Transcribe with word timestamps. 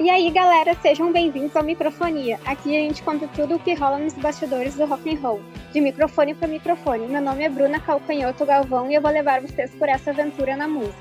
E 0.00 0.10
aí, 0.10 0.30
galera, 0.30 0.74
sejam 0.82 1.10
bem-vindos 1.10 1.56
ao 1.56 1.62
Microfonia. 1.62 2.38
Aqui 2.44 2.76
a 2.76 2.80
gente 2.80 3.02
conta 3.02 3.26
tudo 3.28 3.54
o 3.54 3.58
que 3.58 3.72
rola 3.72 3.98
nos 3.98 4.12
bastidores 4.12 4.74
do 4.74 4.84
rock 4.84 5.14
and 5.14 5.18
roll, 5.18 5.40
de 5.72 5.80
microfone 5.80 6.34
para 6.34 6.46
microfone. 6.46 7.06
Meu 7.06 7.22
nome 7.22 7.42
é 7.42 7.48
Bruna 7.48 7.80
Calcanhoto 7.80 8.44
Galvão 8.44 8.90
e 8.90 8.94
eu 8.94 9.00
vou 9.00 9.10
levar 9.10 9.40
vocês 9.40 9.70
por 9.70 9.88
essa 9.88 10.10
aventura 10.10 10.56
na 10.56 10.68
música. 10.68 10.98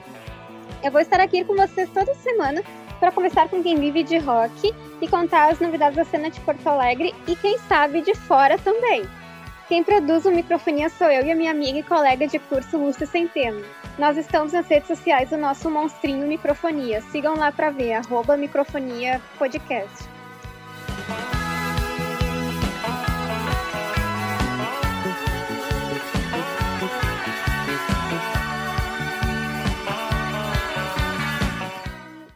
Eu 0.82 0.90
vou 0.90 1.02
estar 1.02 1.20
aqui 1.20 1.44
com 1.44 1.54
vocês 1.54 1.90
toda 1.90 2.16
semana 2.16 2.64
para 3.00 3.12
conversar 3.12 3.50
com 3.50 3.62
quem 3.62 3.76
vive 3.76 4.04
de 4.04 4.18
rock 4.20 4.74
e 5.04 5.08
contar 5.08 5.52
as 5.52 5.60
novidades 5.60 5.98
da 5.98 6.06
cena 6.06 6.30
de 6.30 6.40
Porto 6.40 6.66
Alegre 6.68 7.14
e 7.28 7.36
quem 7.36 7.58
sabe 7.60 8.02
de 8.02 8.16
fora 8.16 8.58
também. 8.58 9.04
Quem 9.68 9.84
produz 9.84 10.26
o 10.26 10.32
Microfonia 10.32 10.90
sou 10.90 11.08
eu 11.08 11.26
e 11.26 11.32
a 11.32 11.36
minha 11.36 11.52
amiga 11.52 11.80
e 11.80 11.84
colega 11.84 12.28
de 12.28 12.40
curso 12.40 12.78
Lúcia 12.78 13.06
Centeno. 13.06 13.62
Nós 13.98 14.18
estamos 14.18 14.54
nas 14.54 14.68
redes 14.68 14.88
sociais 14.88 15.30
do 15.30 15.38
nosso 15.38 15.70
monstrinho 15.70 16.28
Microfonia. 16.28 17.02
Sigam 17.02 17.36
lá 17.36 17.52
para 17.52 17.70
ver, 17.70 17.94
arroba 17.94 18.38
Microfonia 18.38 19.22
Podcast. 19.38 20.08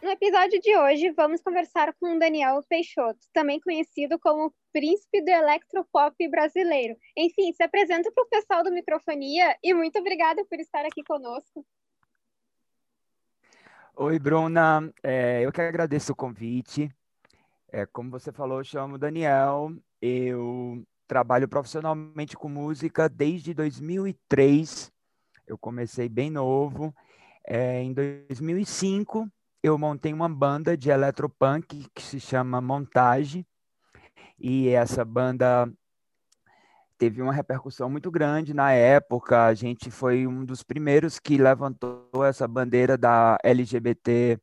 No 0.08 0.12
episódio 0.12 0.58
de 0.62 0.74
hoje, 0.74 1.10
vamos 1.10 1.42
conversar 1.42 1.94
com 2.00 2.18
Daniel 2.18 2.64
Peixoto, 2.66 3.20
também 3.30 3.60
conhecido 3.60 4.18
como 4.18 4.54
Príncipe 4.72 5.22
do 5.22 5.28
Electropop 5.28 6.16
brasileiro. 6.30 6.96
Enfim, 7.14 7.52
se 7.52 7.62
apresenta 7.62 8.10
para 8.10 8.24
o 8.24 8.26
pessoal 8.26 8.64
do 8.64 8.72
Microfonia 8.72 9.54
e 9.62 9.74
muito 9.74 9.98
obrigada 9.98 10.42
por 10.46 10.58
estar 10.58 10.86
aqui 10.86 11.04
conosco. 11.04 11.62
Oi, 13.96 14.18
Bruna. 14.18 14.90
É, 15.02 15.42
eu 15.42 15.52
que 15.52 15.60
agradeço 15.60 16.12
o 16.12 16.16
convite. 16.16 16.90
É, 17.70 17.84
como 17.84 18.10
você 18.10 18.32
falou, 18.32 18.60
eu 18.60 18.64
chamo 18.64 18.96
Daniel. 18.96 19.70
Eu 20.00 20.82
trabalho 21.06 21.46
profissionalmente 21.46 22.34
com 22.34 22.48
música 22.48 23.10
desde 23.10 23.52
2003. 23.52 24.90
Eu 25.46 25.58
comecei 25.58 26.08
bem 26.08 26.30
novo. 26.30 26.94
É, 27.46 27.82
em 27.82 27.92
2005, 27.92 29.30
eu 29.62 29.76
montei 29.76 30.12
uma 30.12 30.28
banda 30.28 30.76
de 30.76 30.90
eletropunk 30.90 31.86
que 31.94 32.02
se 32.02 32.20
chama 32.20 32.60
Montage, 32.60 33.46
e 34.38 34.68
essa 34.68 35.04
banda 35.04 35.70
teve 36.96 37.22
uma 37.22 37.32
repercussão 37.32 37.90
muito 37.90 38.10
grande 38.10 38.54
na 38.54 38.72
época. 38.72 39.46
A 39.46 39.54
gente 39.54 39.90
foi 39.90 40.26
um 40.26 40.44
dos 40.44 40.62
primeiros 40.62 41.18
que 41.18 41.36
levantou 41.36 42.24
essa 42.24 42.46
bandeira 42.46 42.96
da 42.96 43.36
LGBT 43.42 44.38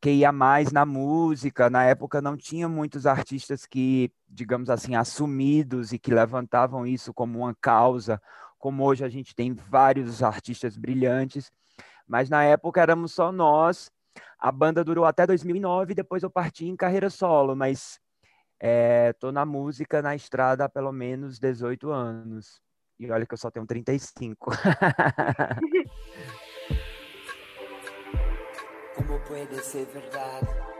que 0.00 0.10
ia 0.10 0.32
mais 0.32 0.72
na 0.72 0.86
música. 0.86 1.68
Na 1.68 1.84
época 1.84 2.22
não 2.22 2.36
tinha 2.36 2.68
muitos 2.68 3.06
artistas 3.06 3.66
que, 3.66 4.10
digamos 4.28 4.70
assim, 4.70 4.94
assumidos 4.94 5.92
e 5.92 5.98
que 5.98 6.14
levantavam 6.14 6.86
isso 6.86 7.12
como 7.12 7.40
uma 7.40 7.54
causa, 7.60 8.20
como 8.58 8.84
hoje 8.84 9.04
a 9.04 9.08
gente 9.08 9.34
tem 9.34 9.52
vários 9.52 10.22
artistas 10.22 10.76
brilhantes, 10.76 11.50
mas 12.06 12.30
na 12.30 12.42
época 12.42 12.80
éramos 12.80 13.12
só 13.12 13.30
nós 13.30 13.90
a 14.46 14.52
banda 14.52 14.84
durou 14.84 15.04
até 15.04 15.26
2009, 15.26 15.92
depois 15.92 16.22
eu 16.22 16.30
parti 16.30 16.66
em 16.66 16.76
carreira 16.76 17.10
solo, 17.10 17.56
mas 17.56 18.00
estou 19.10 19.30
é, 19.30 19.32
na 19.32 19.44
música, 19.44 20.00
na 20.00 20.14
estrada 20.14 20.66
há 20.66 20.68
pelo 20.68 20.92
menos 20.92 21.40
18 21.40 21.90
anos. 21.90 22.62
E 22.96 23.10
olha 23.10 23.26
que 23.26 23.34
eu 23.34 23.38
só 23.38 23.50
tenho 23.50 23.66
35. 23.66 24.52
Como 28.94 29.18
pode 29.24 29.64
ser 29.64 29.84
verdade? 29.86 30.75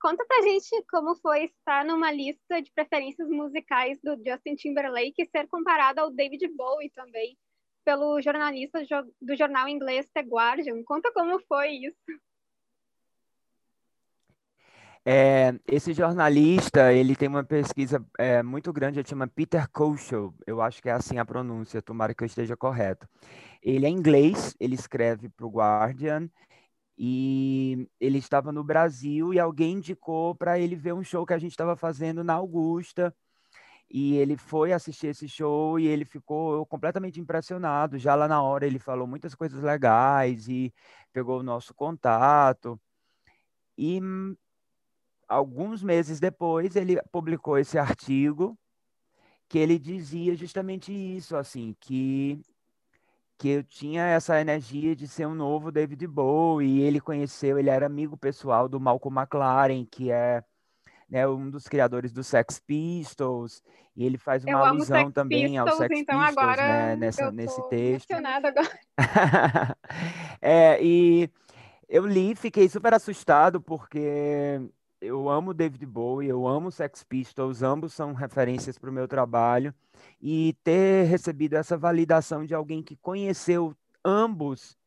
Conta 0.00 0.24
pra 0.26 0.42
gente 0.42 0.70
como 0.90 1.14
foi 1.16 1.44
estar 1.44 1.84
numa 1.84 2.10
lista 2.10 2.60
de 2.60 2.72
preferências 2.72 3.28
musicais 3.28 3.98
do 4.02 4.16
Justin 4.16 4.54
Timberlake 4.56 5.22
e 5.22 5.26
ser 5.26 5.46
comparado 5.48 6.00
ao 6.00 6.10
David 6.10 6.48
Bowie 6.56 6.90
também, 6.90 7.36
pelo 7.84 8.20
jornalista 8.20 8.80
do 9.20 9.36
jornal 9.36 9.68
inglês 9.68 10.08
The 10.12 10.22
Guardian. 10.22 10.82
Conta 10.84 11.12
como 11.12 11.38
foi 11.46 11.70
isso. 11.72 11.96
É, 15.04 15.54
esse 15.66 15.94
jornalista, 15.94 16.92
ele 16.92 17.16
tem 17.16 17.28
uma 17.28 17.42
pesquisa 17.42 18.04
é, 18.18 18.42
muito 18.42 18.70
grande, 18.70 19.00
ele 19.00 19.08
chama 19.08 19.26
Peter 19.26 19.66
Koschel, 19.70 20.34
eu 20.46 20.60
acho 20.60 20.82
que 20.82 20.90
é 20.90 20.92
assim 20.92 21.18
a 21.18 21.24
pronúncia, 21.24 21.80
tomara 21.80 22.14
que 22.14 22.22
eu 22.22 22.26
esteja 22.26 22.54
correto. 22.54 23.08
Ele 23.62 23.86
é 23.86 23.88
inglês, 23.88 24.54
ele 24.60 24.74
escreve 24.74 25.30
para 25.30 25.46
o 25.46 25.50
Guardian, 25.50 26.28
e 27.02 27.88
ele 27.98 28.18
estava 28.18 28.52
no 28.52 28.62
Brasil 28.62 29.32
e 29.32 29.40
alguém 29.40 29.76
indicou 29.76 30.34
para 30.34 30.58
ele 30.58 30.76
ver 30.76 30.92
um 30.92 31.02
show 31.02 31.24
que 31.24 31.32
a 31.32 31.38
gente 31.38 31.52
estava 31.52 31.74
fazendo 31.74 32.22
na 32.22 32.34
Augusta. 32.34 33.16
E 33.90 34.16
ele 34.18 34.36
foi 34.36 34.70
assistir 34.74 35.06
esse 35.06 35.26
show 35.26 35.78
e 35.78 35.86
ele 35.86 36.04
ficou 36.04 36.66
completamente 36.66 37.18
impressionado. 37.18 37.98
Já 37.98 38.14
lá 38.14 38.28
na 38.28 38.42
hora 38.42 38.66
ele 38.66 38.78
falou 38.78 39.06
muitas 39.06 39.34
coisas 39.34 39.62
legais 39.62 40.46
e 40.46 40.74
pegou 41.10 41.40
o 41.40 41.42
nosso 41.42 41.72
contato. 41.72 42.78
E 43.78 43.98
alguns 45.26 45.82
meses 45.82 46.20
depois 46.20 46.76
ele 46.76 47.00
publicou 47.10 47.56
esse 47.56 47.78
artigo 47.78 48.58
que 49.48 49.58
ele 49.58 49.78
dizia 49.78 50.36
justamente 50.36 50.92
isso, 50.92 51.34
assim, 51.34 51.74
que 51.80 52.42
que 53.40 53.48
eu 53.48 53.64
tinha 53.64 54.04
essa 54.04 54.38
energia 54.38 54.94
de 54.94 55.08
ser 55.08 55.26
um 55.26 55.34
novo 55.34 55.72
David 55.72 56.06
Bowie, 56.06 56.68
e 56.68 56.82
ele 56.82 57.00
conheceu, 57.00 57.58
ele 57.58 57.70
era 57.70 57.86
amigo 57.86 58.14
pessoal 58.14 58.68
do 58.68 58.78
Malcolm 58.78 59.18
McLaren, 59.18 59.86
que 59.90 60.12
é 60.12 60.44
né, 61.08 61.26
um 61.26 61.48
dos 61.48 61.66
criadores 61.66 62.12
do 62.12 62.22
Sex 62.22 62.60
Pistols, 62.60 63.62
e 63.96 64.04
ele 64.04 64.18
faz 64.18 64.44
uma 64.44 64.52
eu 64.52 64.58
alusão 64.58 65.10
também 65.10 65.52
Pistols, 65.52 65.70
ao 65.70 65.78
Sex 65.78 65.98
então 65.98 66.18
Pistols, 66.18 66.38
agora 66.38 66.62
né, 66.62 66.96
nessa, 66.96 67.32
nesse 67.32 67.66
texto. 67.70 68.12
Agora. 68.12 68.68
é, 70.42 70.78
e 70.84 71.30
eu 71.88 72.06
li, 72.06 72.34
fiquei 72.34 72.68
super 72.68 72.92
assustado, 72.92 73.58
porque 73.58 74.60
eu 75.00 75.28
amo 75.28 75.54
David 75.54 75.86
Bowie, 75.86 76.28
eu 76.28 76.46
amo 76.46 76.70
Sex 76.70 77.02
Pistols, 77.02 77.62
ambos 77.62 77.92
são 77.94 78.12
referências 78.12 78.78
para 78.78 78.90
o 78.90 78.92
meu 78.92 79.08
trabalho, 79.08 79.74
e 80.20 80.54
ter 80.62 81.04
recebido 81.04 81.54
essa 81.54 81.76
validação 81.76 82.44
de 82.44 82.54
alguém 82.54 82.82
que 82.82 82.96
conheceu 82.96 83.74
ambos 84.04 84.78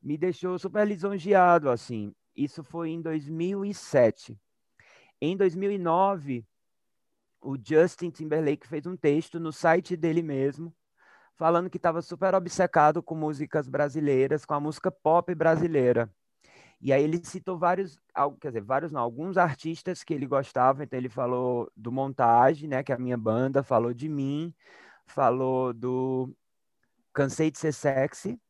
me 0.00 0.16
deixou 0.16 0.58
super 0.58 0.86
lisonjeado, 0.86 1.68
assim. 1.70 2.14
Isso 2.36 2.62
foi 2.62 2.90
em 2.90 3.02
2007. 3.02 4.38
Em 5.20 5.36
2009, 5.36 6.46
o 7.40 7.56
Justin 7.60 8.10
Timberlake 8.10 8.66
fez 8.66 8.86
um 8.86 8.96
texto 8.96 9.40
no 9.40 9.52
site 9.52 9.96
dele 9.96 10.22
mesmo, 10.22 10.72
falando 11.34 11.68
que 11.68 11.76
estava 11.76 12.00
super 12.00 12.34
obcecado 12.34 13.02
com 13.02 13.16
músicas 13.16 13.68
brasileiras, 13.68 14.44
com 14.44 14.54
a 14.54 14.60
música 14.60 14.90
pop 14.90 15.34
brasileira. 15.34 16.08
E 16.80 16.92
aí 16.92 17.02
ele 17.02 17.20
citou 17.24 17.58
vários, 17.58 17.98
quer 18.40 18.48
dizer, 18.48 18.62
vários 18.62 18.92
não, 18.92 19.00
alguns 19.00 19.36
artistas 19.36 20.04
que 20.04 20.14
ele 20.14 20.26
gostava, 20.26 20.84
então 20.84 20.98
ele 20.98 21.08
falou 21.08 21.70
do 21.76 21.90
Montage, 21.90 22.68
né, 22.68 22.82
que 22.82 22.92
é 22.92 22.94
a 22.94 22.98
minha 22.98 23.16
banda, 23.16 23.62
falou 23.64 23.92
de 23.92 24.08
mim, 24.08 24.54
falou 25.04 25.72
do 25.72 26.32
Cansei 27.12 27.50
de 27.50 27.58
Ser 27.58 27.72
Sexy, 27.72 28.40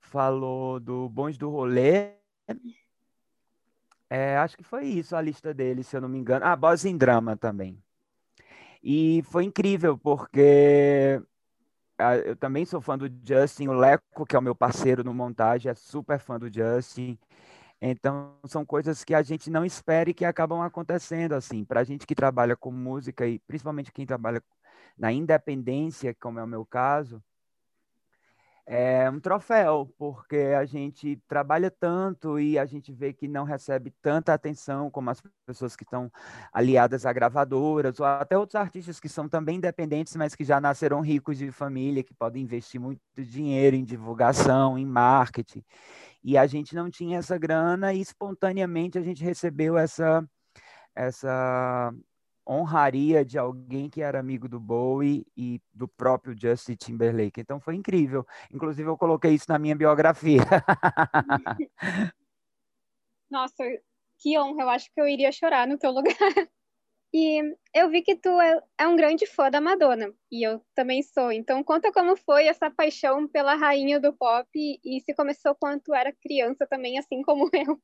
falou 0.00 0.80
do 0.80 1.08
Bons 1.08 1.38
do 1.38 1.48
Rolê, 1.48 2.14
é, 4.14 4.36
acho 4.36 4.58
que 4.58 4.62
foi 4.62 4.84
isso 4.84 5.16
a 5.16 5.22
lista 5.22 5.54
dele, 5.54 5.82
se 5.82 5.96
eu 5.96 6.00
não 6.02 6.08
me 6.08 6.18
engano. 6.18 6.44
Ah, 6.44 6.54
Boss 6.54 6.84
em 6.84 6.98
Drama 6.98 7.34
também. 7.34 7.82
E 8.82 9.22
foi 9.22 9.44
incrível, 9.44 9.96
porque 9.96 11.18
eu 12.26 12.36
também 12.36 12.66
sou 12.66 12.78
fã 12.80 12.98
do 12.98 13.10
Justin, 13.24 13.68
o 13.68 13.72
Leco, 13.72 14.26
que 14.26 14.36
é 14.36 14.38
o 14.38 14.42
meu 14.42 14.54
parceiro 14.54 15.02
no 15.02 15.14
montagem, 15.14 15.70
é 15.70 15.74
super 15.74 16.18
fã 16.18 16.38
do 16.38 16.52
Justin. 16.52 17.18
Então, 17.84 18.36
são 18.46 18.64
coisas 18.64 19.02
que 19.02 19.12
a 19.12 19.22
gente 19.22 19.50
não 19.50 19.64
espera 19.64 20.08
e 20.08 20.14
que 20.14 20.24
acabam 20.24 20.60
acontecendo, 20.62 21.32
assim. 21.32 21.64
Para 21.64 21.80
a 21.80 21.84
gente 21.84 22.06
que 22.06 22.14
trabalha 22.14 22.54
com 22.56 22.70
música, 22.70 23.26
e 23.26 23.40
principalmente 23.40 23.90
quem 23.90 24.06
trabalha 24.06 24.40
na 24.96 25.12
independência, 25.12 26.14
como 26.20 26.38
é 26.38 26.44
o 26.44 26.46
meu 26.46 26.64
caso, 26.64 27.20
é 28.64 29.10
um 29.10 29.18
troféu, 29.18 29.92
porque 29.98 30.36
a 30.56 30.64
gente 30.64 31.20
trabalha 31.26 31.68
tanto 31.70 32.38
e 32.38 32.56
a 32.56 32.64
gente 32.64 32.92
vê 32.92 33.12
que 33.12 33.26
não 33.26 33.44
recebe 33.44 33.92
tanta 34.00 34.32
atenção 34.32 34.88
como 34.88 35.10
as 35.10 35.20
pessoas 35.44 35.74
que 35.74 35.82
estão 35.82 36.08
aliadas 36.52 37.04
a 37.04 37.12
gravadoras, 37.12 37.98
ou 37.98 38.06
até 38.06 38.38
outros 38.38 38.54
artistas 38.54 39.00
que 39.00 39.08
são 39.08 39.28
também 39.28 39.56
independentes, 39.56 40.14
mas 40.14 40.36
que 40.36 40.44
já 40.44 40.60
nasceram 40.60 41.00
ricos 41.00 41.36
de 41.36 41.50
família, 41.50 42.04
que 42.04 42.14
podem 42.14 42.44
investir 42.44 42.80
muito 42.80 43.00
dinheiro 43.18 43.74
em 43.74 43.84
divulgação, 43.84 44.78
em 44.78 44.86
marketing. 44.86 45.64
E 46.24 46.38
a 46.38 46.46
gente 46.46 46.74
não 46.74 46.90
tinha 46.90 47.18
essa 47.18 47.36
grana 47.36 47.92
e 47.92 48.00
espontaneamente 48.00 48.98
a 48.98 49.02
gente 49.02 49.22
recebeu 49.24 49.76
essa 49.76 50.26
essa 50.94 51.92
honraria 52.46 53.24
de 53.24 53.38
alguém 53.38 53.88
que 53.88 54.02
era 54.02 54.18
amigo 54.18 54.48
do 54.48 54.60
Bowie 54.60 55.24
e 55.36 55.60
do 55.72 55.86
próprio 55.88 56.36
Justin 56.38 56.74
Timberlake. 56.74 57.40
Então 57.40 57.60
foi 57.60 57.76
incrível. 57.76 58.26
Inclusive 58.52 58.88
eu 58.88 58.96
coloquei 58.96 59.32
isso 59.32 59.46
na 59.48 59.58
minha 59.58 59.76
biografia. 59.76 60.42
Nossa, 63.30 63.64
que 64.18 64.38
honra. 64.38 64.62
Eu 64.62 64.70
acho 64.70 64.92
que 64.92 65.00
eu 65.00 65.08
iria 65.08 65.32
chorar 65.32 65.66
no 65.66 65.78
teu 65.78 65.90
lugar. 65.90 66.14
E 67.14 67.42
eu 67.74 67.90
vi 67.90 68.02
que 68.02 68.16
tu 68.16 68.40
é, 68.40 68.62
é 68.78 68.88
um 68.88 68.96
grande 68.96 69.26
fã 69.26 69.50
da 69.50 69.60
Madonna, 69.60 70.10
e 70.30 70.46
eu 70.46 70.64
também 70.74 71.02
sou. 71.02 71.30
Então 71.30 71.62
conta 71.62 71.92
como 71.92 72.16
foi 72.16 72.46
essa 72.46 72.70
paixão 72.70 73.28
pela 73.28 73.54
rainha 73.54 74.00
do 74.00 74.14
pop 74.14 74.48
e 74.54 75.00
se 75.02 75.14
começou 75.14 75.54
quando 75.54 75.80
tu 75.82 75.94
era 75.94 76.12
criança 76.12 76.66
também, 76.66 76.98
assim 76.98 77.22
como 77.22 77.50
eu. 77.52 77.80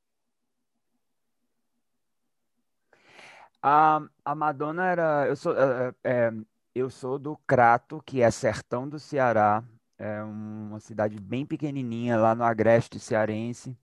A, 3.62 4.00
a 4.24 4.34
Madonna 4.34 4.86
era. 4.86 5.26
Eu 5.26 5.36
sou, 5.36 5.52
é, 5.54 5.94
é, 6.04 6.32
eu 6.74 6.88
sou 6.88 7.18
do 7.18 7.36
Crato, 7.46 8.02
que 8.06 8.22
é 8.22 8.30
sertão 8.30 8.88
do 8.88 8.98
Ceará, 8.98 9.62
é 9.98 10.22
uma 10.22 10.80
cidade 10.80 11.18
bem 11.20 11.44
pequenininha 11.44 12.16
lá 12.16 12.34
no 12.34 12.44
Agreste 12.44 12.98
Cearense. 13.00 13.76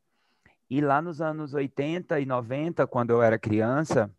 E 0.69 0.81
lá 0.81 1.01
nos 1.01 1.21
anos 1.21 1.53
80 1.53 2.19
e 2.19 2.25
90, 2.25 2.87
quando 2.87 3.11
eu 3.11 3.21
era 3.21 3.37
criança, 3.37 4.09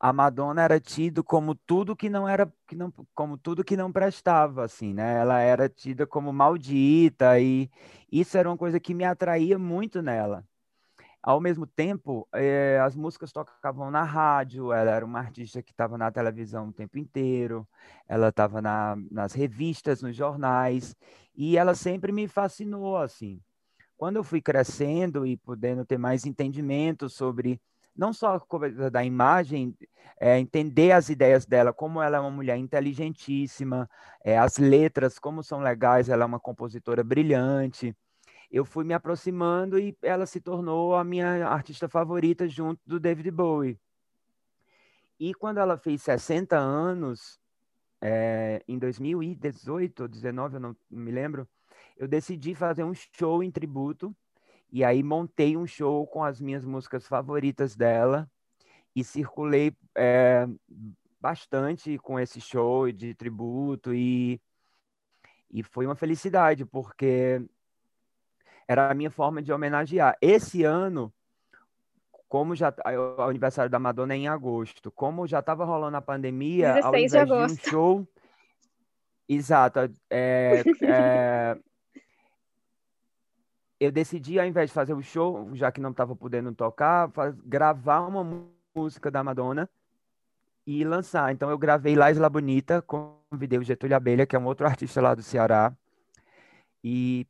a 0.00 0.12
Madonna 0.12 0.62
era 0.62 0.80
tido 0.80 1.22
como 1.22 1.54
tudo 1.54 1.96
que 1.96 2.08
não 2.08 2.28
era 2.28 2.52
que 2.66 2.74
não 2.74 2.92
como 3.14 3.38
tudo 3.38 3.64
que 3.64 3.76
não 3.76 3.92
prestava 3.92 4.64
assim 4.64 4.94
né 4.94 5.20
ela 5.20 5.40
era 5.40 5.68
tida 5.68 6.06
como 6.06 6.32
maldita 6.32 7.38
e 7.40 7.70
isso 8.10 8.36
era 8.38 8.48
uma 8.50 8.56
coisa 8.58 8.80
que 8.80 8.94
me 8.94 9.04
atraía 9.04 9.58
muito 9.58 10.02
nela 10.02 10.44
ao 11.22 11.40
mesmo 11.40 11.66
tempo, 11.66 12.26
é, 12.32 12.80
as 12.80 12.96
músicas 12.96 13.30
tocavam 13.32 13.90
na 13.90 14.02
rádio, 14.02 14.72
ela 14.72 14.90
era 14.90 15.04
uma 15.04 15.18
artista 15.18 15.62
que 15.62 15.70
estava 15.70 15.98
na 15.98 16.10
televisão 16.10 16.68
o 16.68 16.72
tempo 16.72 16.98
inteiro, 16.98 17.68
ela 18.08 18.28
estava 18.28 18.62
na, 18.62 18.96
nas 19.10 19.34
revistas, 19.34 20.00
nos 20.02 20.16
jornais, 20.16 20.96
e 21.34 21.58
ela 21.58 21.74
sempre 21.74 22.10
me 22.10 22.26
fascinou, 22.26 22.96
assim. 22.96 23.40
Quando 23.96 24.16
eu 24.16 24.24
fui 24.24 24.40
crescendo 24.40 25.26
e 25.26 25.36
podendo 25.36 25.84
ter 25.84 25.98
mais 25.98 26.24
entendimento 26.24 27.08
sobre 27.08 27.60
não 27.96 28.12
só 28.12 28.40
da 28.90 29.04
imagem, 29.04 29.76
é, 30.18 30.38
entender 30.38 30.92
as 30.92 31.08
ideias 31.08 31.46
dela, 31.46 31.72
como 31.72 32.00
ela 32.00 32.18
é 32.18 32.20
uma 32.20 32.30
mulher 32.30 32.56
inteligentíssima, 32.56 33.88
é, 34.24 34.38
as 34.38 34.58
letras, 34.58 35.18
como 35.18 35.42
são 35.42 35.60
legais, 35.60 36.08
ela 36.08 36.24
é 36.24 36.26
uma 36.26 36.40
compositora 36.40 37.02
brilhante, 37.02 37.96
eu 38.50 38.64
fui 38.64 38.84
me 38.84 38.92
aproximando 38.92 39.78
e 39.78 39.96
ela 40.02 40.26
se 40.26 40.40
tornou 40.40 40.94
a 40.96 41.04
minha 41.04 41.46
artista 41.46 41.88
favorita 41.88 42.48
junto 42.48 42.80
do 42.84 42.98
David 42.98 43.30
Bowie. 43.30 43.78
E 45.18 45.32
quando 45.34 45.58
ela 45.58 45.76
fez 45.78 46.02
60 46.02 46.58
anos, 46.58 47.38
é, 48.00 48.62
em 48.66 48.78
2018 48.78 50.00
ou 50.00 50.08
19, 50.08 50.56
eu 50.56 50.60
não 50.60 50.76
me 50.90 51.12
lembro, 51.12 51.48
eu 51.96 52.08
decidi 52.08 52.54
fazer 52.54 52.82
um 52.82 52.94
show 52.94 53.42
em 53.42 53.50
tributo 53.50 54.14
e 54.72 54.84
aí 54.84 55.02
montei 55.02 55.56
um 55.56 55.66
show 55.66 56.06
com 56.06 56.22
as 56.22 56.40
minhas 56.40 56.64
músicas 56.64 57.06
favoritas 57.06 57.74
dela 57.74 58.30
e 58.94 59.04
circulei 59.04 59.74
é, 59.96 60.46
bastante 61.20 61.98
com 61.98 62.18
esse 62.18 62.40
show 62.40 62.90
de 62.90 63.14
tributo 63.14 63.94
e, 63.94 64.40
e 65.50 65.62
foi 65.62 65.86
uma 65.86 65.94
felicidade, 65.94 66.64
porque 66.64 67.42
era 68.66 68.90
a 68.90 68.94
minha 68.94 69.10
forma 69.10 69.42
de 69.42 69.52
homenagear. 69.52 70.16
Esse 70.20 70.64
ano, 70.64 71.12
como 72.28 72.54
já 72.54 72.72
o 73.18 73.22
aniversário 73.22 73.70
da 73.70 73.78
Madonna 73.78 74.14
é 74.14 74.16
em 74.16 74.28
agosto, 74.28 74.90
como 74.90 75.26
já 75.26 75.40
estava 75.40 75.64
rolando 75.64 75.96
a 75.96 76.02
pandemia, 76.02 76.74
16 76.74 76.84
ao 76.84 76.94
invés 76.94 77.28
de 77.28 77.56
de 77.56 77.60
um 77.60 77.70
show, 77.70 78.08
exato, 79.28 79.80
é, 80.08 80.62
é, 80.82 81.58
eu 83.80 83.90
decidi 83.90 84.38
ao 84.38 84.46
invés 84.46 84.68
de 84.68 84.74
fazer 84.74 84.92
o 84.92 85.02
show, 85.02 85.48
já 85.54 85.72
que 85.72 85.80
não 85.80 85.90
estava 85.90 86.14
podendo 86.14 86.54
tocar, 86.54 87.10
faz, 87.10 87.34
gravar 87.40 88.00
uma 88.02 88.22
música 88.76 89.10
da 89.10 89.24
Madonna 89.24 89.68
e 90.66 90.84
lançar. 90.84 91.32
Então 91.32 91.48
eu 91.48 91.56
gravei 91.56 91.96
La 91.96 92.10
Isla 92.10 92.28
Bonita, 92.28 92.82
convidei 92.82 93.58
o 93.58 93.64
Getúlio 93.64 93.96
Abelha, 93.96 94.26
que 94.26 94.36
é 94.36 94.38
um 94.38 94.44
outro 94.44 94.66
artista 94.66 95.00
lá 95.00 95.14
do 95.14 95.22
Ceará, 95.22 95.72
e 96.84 97.26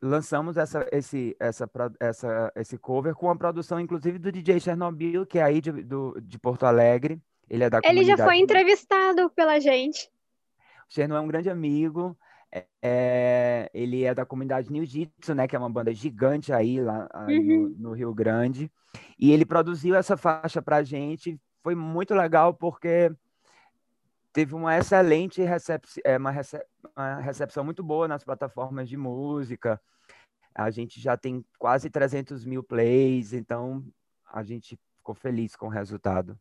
lançamos 0.00 0.56
essa, 0.56 0.86
esse, 0.92 1.36
essa, 1.38 1.68
essa, 1.98 2.52
esse 2.54 2.78
cover 2.78 3.14
com 3.14 3.28
a 3.28 3.36
produção, 3.36 3.80
inclusive, 3.80 4.18
do 4.18 4.30
DJ 4.30 4.60
Chernobyl, 4.60 5.26
que 5.26 5.40
é 5.40 5.42
aí 5.42 5.60
de, 5.60 5.72
do, 5.72 6.16
de 6.20 6.38
Porto 6.38 6.64
Alegre. 6.64 7.20
Ele 7.50 7.64
é 7.64 7.70
da 7.70 7.80
Ele 7.84 8.04
já 8.04 8.16
foi 8.16 8.38
entrevistado 8.38 9.28
pela 9.30 9.58
gente. 9.60 10.10
O 10.88 10.94
Cherno 10.94 11.16
é 11.16 11.20
um 11.20 11.26
grande 11.26 11.50
amigo. 11.50 12.16
É, 12.82 13.70
ele 13.72 14.04
é 14.04 14.14
da 14.14 14.26
comunidade 14.26 14.70
New 14.70 14.84
Jitsu, 14.84 15.34
né, 15.34 15.48
que 15.48 15.56
é 15.56 15.58
uma 15.58 15.70
banda 15.70 15.94
gigante 15.94 16.52
aí 16.52 16.80
lá 16.80 17.08
uhum. 17.26 17.42
no, 17.42 17.68
no, 17.78 17.92
Rio 17.92 18.12
Grande. 18.12 18.70
E 19.18 19.32
ele 19.32 19.46
produziu 19.46 19.94
essa 19.94 20.16
faixa 20.16 20.60
pra 20.60 20.82
gente. 20.82 21.40
Foi 21.62 21.74
muito 21.74 22.14
legal 22.14 22.52
porque 22.52 23.10
teve 24.32 24.54
uma 24.54 24.76
excelente 24.76 25.42
recep 25.42 25.86
é, 26.04 26.16
uma, 26.18 26.30
recep 26.30 26.64
uma 26.94 27.20
recepção 27.20 27.64
muito 27.64 27.82
boa 27.82 28.06
nas 28.06 28.24
plataformas 28.24 28.88
de 28.88 28.96
música. 28.96 29.80
A 30.54 30.70
gente 30.70 31.00
já 31.00 31.16
tem 31.16 31.44
quase 31.58 31.88
300 31.88 32.44
mil 32.44 32.62
plays, 32.62 33.32
então 33.32 33.82
a 34.30 34.42
gente 34.42 34.78
ficou 34.98 35.14
feliz 35.14 35.56
com 35.56 35.66
o 35.66 35.70
resultado. 35.70 36.38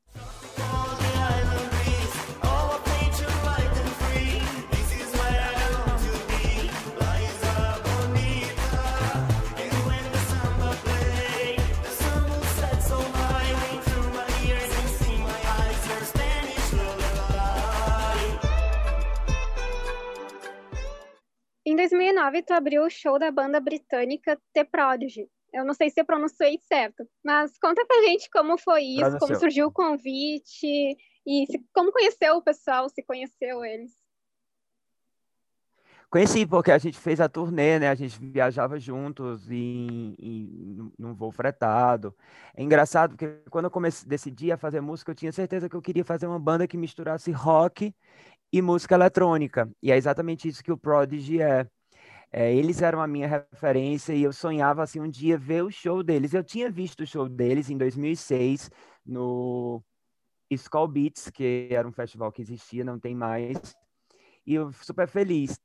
2009, 21.81 22.43
tu 22.43 22.53
abriu 22.53 22.83
o 22.83 22.89
show 22.89 23.17
da 23.17 23.31
banda 23.31 23.59
britânica 23.59 24.39
The 24.53 24.63
Prodigy. 24.63 25.27
Eu 25.51 25.65
não 25.65 25.73
sei 25.73 25.89
se 25.89 25.99
eu 25.99 26.05
pronunciei 26.05 26.59
certo, 26.61 27.07
mas 27.23 27.57
conta 27.57 27.83
pra 27.85 28.01
gente 28.03 28.29
como 28.29 28.57
foi 28.57 28.83
isso, 28.83 29.17
como 29.19 29.35
surgiu 29.35 29.67
o 29.67 29.71
convite 29.71 30.95
e 31.25 31.45
se, 31.47 31.59
como 31.73 31.91
conheceu 31.91 32.35
o 32.35 32.41
pessoal, 32.41 32.87
se 32.87 33.03
conheceu 33.03 33.65
eles. 33.65 33.91
Conheci, 36.09 36.45
porque 36.45 36.71
a 36.71 36.77
gente 36.77 36.99
fez 36.99 37.19
a 37.21 37.29
turnê, 37.29 37.79
né? 37.79 37.89
A 37.89 37.95
gente 37.95 38.19
viajava 38.19 38.77
juntos 38.77 39.49
em, 39.49 40.13
em, 40.19 40.91
num 40.99 41.13
voo 41.13 41.31
fretado. 41.31 42.13
É 42.55 42.61
engraçado, 42.61 43.11
porque 43.11 43.41
quando 43.49 43.65
eu 43.65 43.71
comecei, 43.71 44.07
decidi 44.07 44.51
a 44.51 44.57
fazer 44.57 44.81
música, 44.81 45.11
eu 45.11 45.15
tinha 45.15 45.31
certeza 45.31 45.69
que 45.69 45.75
eu 45.75 45.81
queria 45.81 46.03
fazer 46.03 46.27
uma 46.27 46.39
banda 46.39 46.67
que 46.67 46.77
misturasse 46.77 47.31
rock 47.31 47.93
e 48.51 48.61
música 48.61 48.95
eletrônica. 48.95 49.69
E 49.81 49.91
é 49.91 49.97
exatamente 49.97 50.47
isso 50.47 50.63
que 50.63 50.71
o 50.71 50.77
Prodigy 50.77 51.41
é. 51.41 51.67
é. 52.31 52.53
eles 52.53 52.81
eram 52.81 53.01
a 53.01 53.07
minha 53.07 53.27
referência 53.27 54.13
e 54.13 54.23
eu 54.23 54.33
sonhava 54.33 54.83
assim 54.83 54.99
um 54.99 55.09
dia 55.09 55.37
ver 55.37 55.63
o 55.63 55.71
show 55.71 56.03
deles. 56.03 56.33
Eu 56.33 56.43
tinha 56.43 56.69
visto 56.69 57.01
o 57.01 57.07
show 57.07 57.29
deles 57.29 57.69
em 57.69 57.77
2006 57.77 58.69
no 59.05 59.81
Skull 60.49 60.87
Beats, 60.87 61.29
que 61.29 61.69
era 61.71 61.87
um 61.87 61.91
festival 61.91 62.31
que 62.31 62.41
existia, 62.41 62.83
não 62.83 62.99
tem 62.99 63.15
mais. 63.15 63.57
E 64.45 64.55
eu 64.55 64.71
super 64.73 65.07
feliz. 65.07 65.59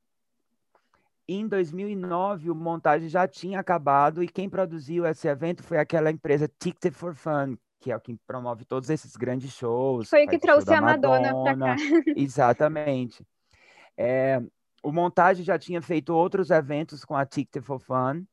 Em 1.27 1.45
2009, 1.45 2.49
o 2.49 2.55
montagem 2.55 3.09
já 3.09 3.27
tinha 3.27 3.59
acabado 3.59 4.23
e 4.23 4.29
quem 4.29 4.49
produziu 4.49 5.05
esse 5.05 5.27
evento 5.27 5.61
foi 5.61 5.77
aquela 5.77 6.09
empresa 6.09 6.49
Ticket 6.57 6.93
for 6.93 7.13
Fun, 7.13 7.57
que 7.79 7.91
é 7.91 7.95
o 7.95 7.99
que 7.99 8.17
promove 8.25 8.65
todos 8.65 8.89
esses 8.89 9.15
grandes 9.15 9.51
shows. 9.51 10.09
Foi 10.09 10.25
o 10.25 10.27
que 10.27 10.39
trouxe 10.39 10.73
a 10.73 10.81
Madonna, 10.81 11.31
Madonna 11.31 11.43
para 11.43 11.75
cá. 11.75 11.75
Exatamente. 12.15 13.25
É, 13.95 14.41
o 14.83 14.91
Montagem 14.91 15.43
já 15.43 15.57
tinha 15.57 15.81
feito 15.81 16.13
outros 16.13 16.49
eventos 16.49 17.03
com 17.03 17.15
a 17.15 17.25
Ticket 17.25 17.63
for 17.63 17.79
Fun, 17.79 18.25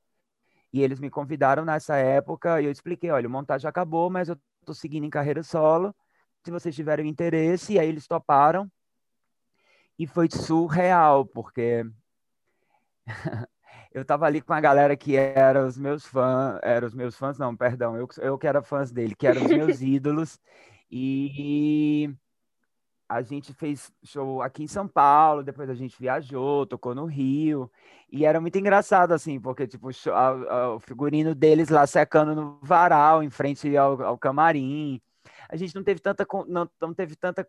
e 0.73 0.83
eles 0.83 0.99
me 0.99 1.09
convidaram 1.09 1.65
nessa 1.65 1.97
época, 1.97 2.61
e 2.61 2.65
eu 2.67 2.71
expliquei, 2.71 3.11
olha, 3.11 3.29
o 3.29 3.31
Montagem 3.31 3.69
acabou, 3.69 4.11
mas 4.11 4.29
eu 4.29 4.37
estou 4.61 4.75
seguindo 4.75 5.05
em 5.05 5.11
carreira 5.11 5.43
solo, 5.43 5.95
se 6.43 6.51
vocês 6.51 6.75
tiverem 6.75 7.09
interesse, 7.09 7.75
e 7.75 7.79
aí 7.79 7.89
eles 7.89 8.07
toparam, 8.07 8.71
e 9.99 10.07
foi 10.07 10.29
surreal, 10.31 11.25
porque 11.25 11.87
eu 13.95 14.05
tava 14.05 14.27
ali 14.27 14.41
com 14.43 14.53
a 14.53 14.61
galera 14.61 14.97
que 14.97 15.17
era 15.17 15.65
os 15.65 15.79
meus 15.79 16.05
fãs, 16.05 16.59
eram 16.65 16.89
os 16.89 16.95
meus 16.95 17.17
fãs, 17.17 17.39
não, 17.39 17.57
perdão, 17.57 17.97
eu, 17.97 18.09
eu 18.19 18.37
que 18.37 18.47
era 18.47 18.61
fãs 18.61 18.91
dele, 18.91 19.15
que 19.15 19.27
eram 19.27 19.43
os 19.45 19.49
meus 19.49 19.81
ídolos, 19.83 20.41
e 20.91 22.13
a 23.09 23.23
gente 23.23 23.55
fez 23.55 23.93
show 24.03 24.43
aqui 24.43 24.65
em 24.65 24.67
São 24.67 24.89
Paulo, 24.89 25.45
depois 25.45 25.71
a 25.71 25.75
gente 25.75 25.97
viajou, 25.99 26.67
tocou 26.67 26.93
no 26.93 27.07
Rio, 27.07 27.71
e 28.11 28.25
era 28.25 28.41
muito 28.41 28.59
engraçado, 28.59 29.13
assim, 29.13 29.41
porque, 29.41 29.67
tipo, 29.67 29.89
o 29.89 30.81
figurino 30.81 31.33
deles 31.33 31.69
lá 31.69 31.87
secando 31.87 32.35
no 32.35 32.59
varal, 32.63 33.23
em 33.23 33.31
frente 33.31 33.77
ao, 33.77 34.03
ao 34.03 34.19
camarim, 34.19 35.01
a 35.49 35.55
gente 35.55 35.75
não 35.75 35.85
teve 35.85 36.01
tanta, 36.01 36.27
não, 36.49 36.69
não 36.81 36.93
teve 36.93 37.15
tanta 37.15 37.47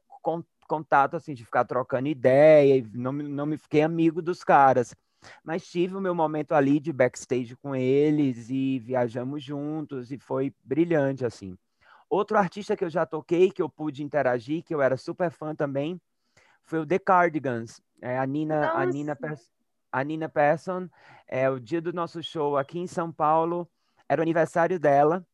contato, 0.68 1.16
assim, 1.16 1.34
de 1.34 1.44
ficar 1.44 1.66
trocando 1.66 2.08
ideia, 2.08 2.88
não, 2.94 3.12
não 3.12 3.46
me 3.48 3.58
fiquei 3.58 3.82
amigo 3.82 4.22
dos 4.22 4.44
caras, 4.44 4.94
mas 5.44 5.68
tive 5.68 5.96
o 5.96 6.02
meu 6.02 6.16
momento 6.16 6.54
ali 6.54 6.80
de 6.80 6.92
backstage 6.92 7.56
com 7.56 7.76
eles, 7.76 8.50
e 8.50 8.80
viajamos 8.80 9.44
juntos, 9.44 10.12
e 10.12 10.18
foi 10.18 10.54
brilhante, 10.64 11.26
assim. 11.26 11.56
Outro 12.10 12.38
artista 12.38 12.76
que 12.76 12.84
eu 12.84 12.90
já 12.90 13.06
toquei, 13.06 13.52
que 13.52 13.62
eu 13.62 13.70
pude 13.70 14.04
interagir, 14.04 14.64
que 14.64 14.74
eu 14.74 14.82
era 14.82 14.98
super 14.98 15.32
fã 15.32 15.56
também, 15.56 16.00
foi 16.64 16.80
o 16.80 16.86
The 16.86 17.00
Cardigans. 17.00 17.82
É, 18.02 18.20
a, 18.20 18.26
Nina, 18.26 18.72
a, 18.72 18.86
Nina 18.86 19.18
a 19.92 20.04
Nina 20.04 20.30
Persson, 20.30 20.90
é, 21.28 21.50
o 21.50 21.60
dia 21.60 21.82
do 21.82 21.94
nosso 21.94 22.22
show 22.22 22.58
aqui 22.58 22.80
em 22.80 22.88
São 22.88 23.12
Paulo, 23.12 23.68
era 24.10 24.22
o 24.22 24.24
aniversário 24.24 24.80
dela. 24.80 25.26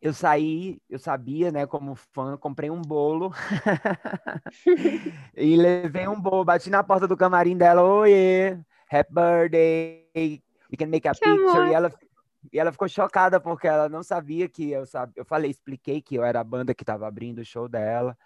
Eu 0.00 0.12
saí, 0.12 0.80
eu 0.88 0.98
sabia, 0.98 1.50
né, 1.50 1.66
como 1.66 1.94
fã, 1.94 2.36
comprei 2.36 2.70
um 2.70 2.82
bolo 2.82 3.32
e 5.34 5.56
levei 5.56 6.06
um 6.06 6.20
bolo, 6.20 6.44
bati 6.44 6.68
na 6.68 6.84
porta 6.84 7.08
do 7.08 7.16
camarim 7.16 7.56
dela, 7.56 7.82
oiê, 7.82 8.58
happy 8.94 9.12
birthday, 9.12 10.42
we 10.70 10.76
can 10.78 10.86
make 10.86 11.08
a 11.08 11.12
que 11.12 11.20
picture. 11.20 11.48
Amor. 11.48 11.68
E 11.68 11.74
ela, 11.74 11.92
e 12.52 12.58
ela 12.58 12.72
ficou 12.72 12.88
chocada 12.88 13.40
porque 13.40 13.66
ela 13.66 13.88
não 13.88 14.02
sabia 14.02 14.48
que 14.48 14.70
eu 14.70 14.86
sabe. 14.86 15.12
Eu 15.16 15.24
falei, 15.24 15.50
expliquei 15.50 16.00
que 16.00 16.14
eu 16.14 16.24
era 16.24 16.40
a 16.40 16.44
banda 16.44 16.74
que 16.74 16.82
estava 16.82 17.06
abrindo 17.06 17.40
o 17.40 17.44
show 17.44 17.68
dela. 17.68 18.16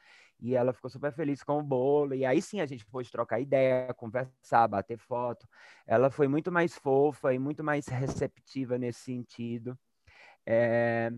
E 0.40 0.54
ela 0.54 0.72
ficou 0.72 0.88
super 0.88 1.12
feliz 1.12 1.42
com 1.42 1.58
o 1.58 1.62
bolo. 1.62 2.14
E 2.14 2.24
aí 2.24 2.40
sim 2.40 2.60
a 2.60 2.66
gente 2.66 2.86
pôde 2.86 3.10
trocar 3.10 3.40
ideia, 3.40 3.92
conversar, 3.94 4.68
bater 4.68 4.98
foto. 4.98 5.48
Ela 5.86 6.10
foi 6.10 6.28
muito 6.28 6.52
mais 6.52 6.76
fofa 6.76 7.34
e 7.34 7.38
muito 7.38 7.64
mais 7.64 7.88
receptiva 7.88 8.78
nesse 8.78 9.00
sentido. 9.00 9.76
É... 10.46 11.12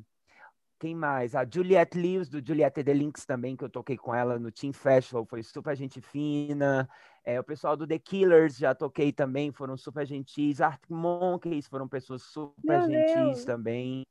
Quem 0.81 0.95
mais? 0.95 1.35
A 1.35 1.45
Juliette 1.45 1.99
Lewis, 1.99 2.31
do 2.31 2.43
Juliette 2.45 2.83
The 2.83 2.95
Links 2.95 3.27
também, 3.27 3.55
que 3.55 3.63
eu 3.63 3.69
toquei 3.69 3.99
com 3.99 4.15
ela 4.15 4.39
no 4.39 4.51
Team 4.51 4.73
Festival, 4.73 5.27
foi 5.27 5.43
super 5.43 5.77
gente 5.77 6.01
fina. 6.01 6.89
É, 7.23 7.39
o 7.39 7.45
pessoal 7.45 7.77
do 7.77 7.87
The 7.87 7.99
Killers 7.99 8.57
já 8.57 8.75
toquei 8.75 9.13
também, 9.13 9.53
foram 9.53 9.77
super 9.77 10.07
gentis. 10.07 10.59
Arctic 10.59 10.89
Monkeys 10.91 11.69
foram 11.69 11.87
pessoas 11.87 12.23
super 12.23 12.79
Meu 12.79 12.89
gentis 12.89 13.15
Deus. 13.15 13.45
também. 13.45 14.07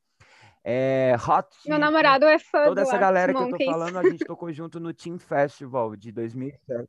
É, 0.62 1.16
Hot 1.16 1.48
Meu 1.66 1.78
namorado 1.78 2.26
é 2.26 2.38
fã 2.38 2.66
Toda 2.66 2.82
essa 2.82 2.92
Arctic 2.92 3.00
galera 3.00 3.32
Monkeys. 3.32 3.56
que 3.56 3.62
eu 3.64 3.66
tô 3.66 3.72
falando, 3.72 3.98
a 3.98 4.08
gente 4.08 4.24
tocou 4.24 4.52
junto 4.52 4.78
no 4.78 4.94
Team 4.94 5.18
Festival 5.18 5.96
de 5.96 6.12
2007. 6.12 6.88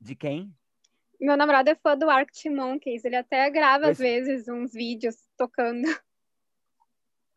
De 0.00 0.14
quem? 0.14 0.54
Meu 1.20 1.36
namorado 1.36 1.68
é 1.68 1.74
fã 1.74 1.98
do 1.98 2.08
Arctic 2.08 2.52
Monkeys. 2.52 3.04
Ele 3.04 3.16
até 3.16 3.50
grava, 3.50 3.90
Esse... 3.90 3.90
às 3.90 3.98
vezes, 3.98 4.48
uns 4.48 4.72
vídeos 4.72 5.16
tocando. 5.36 5.82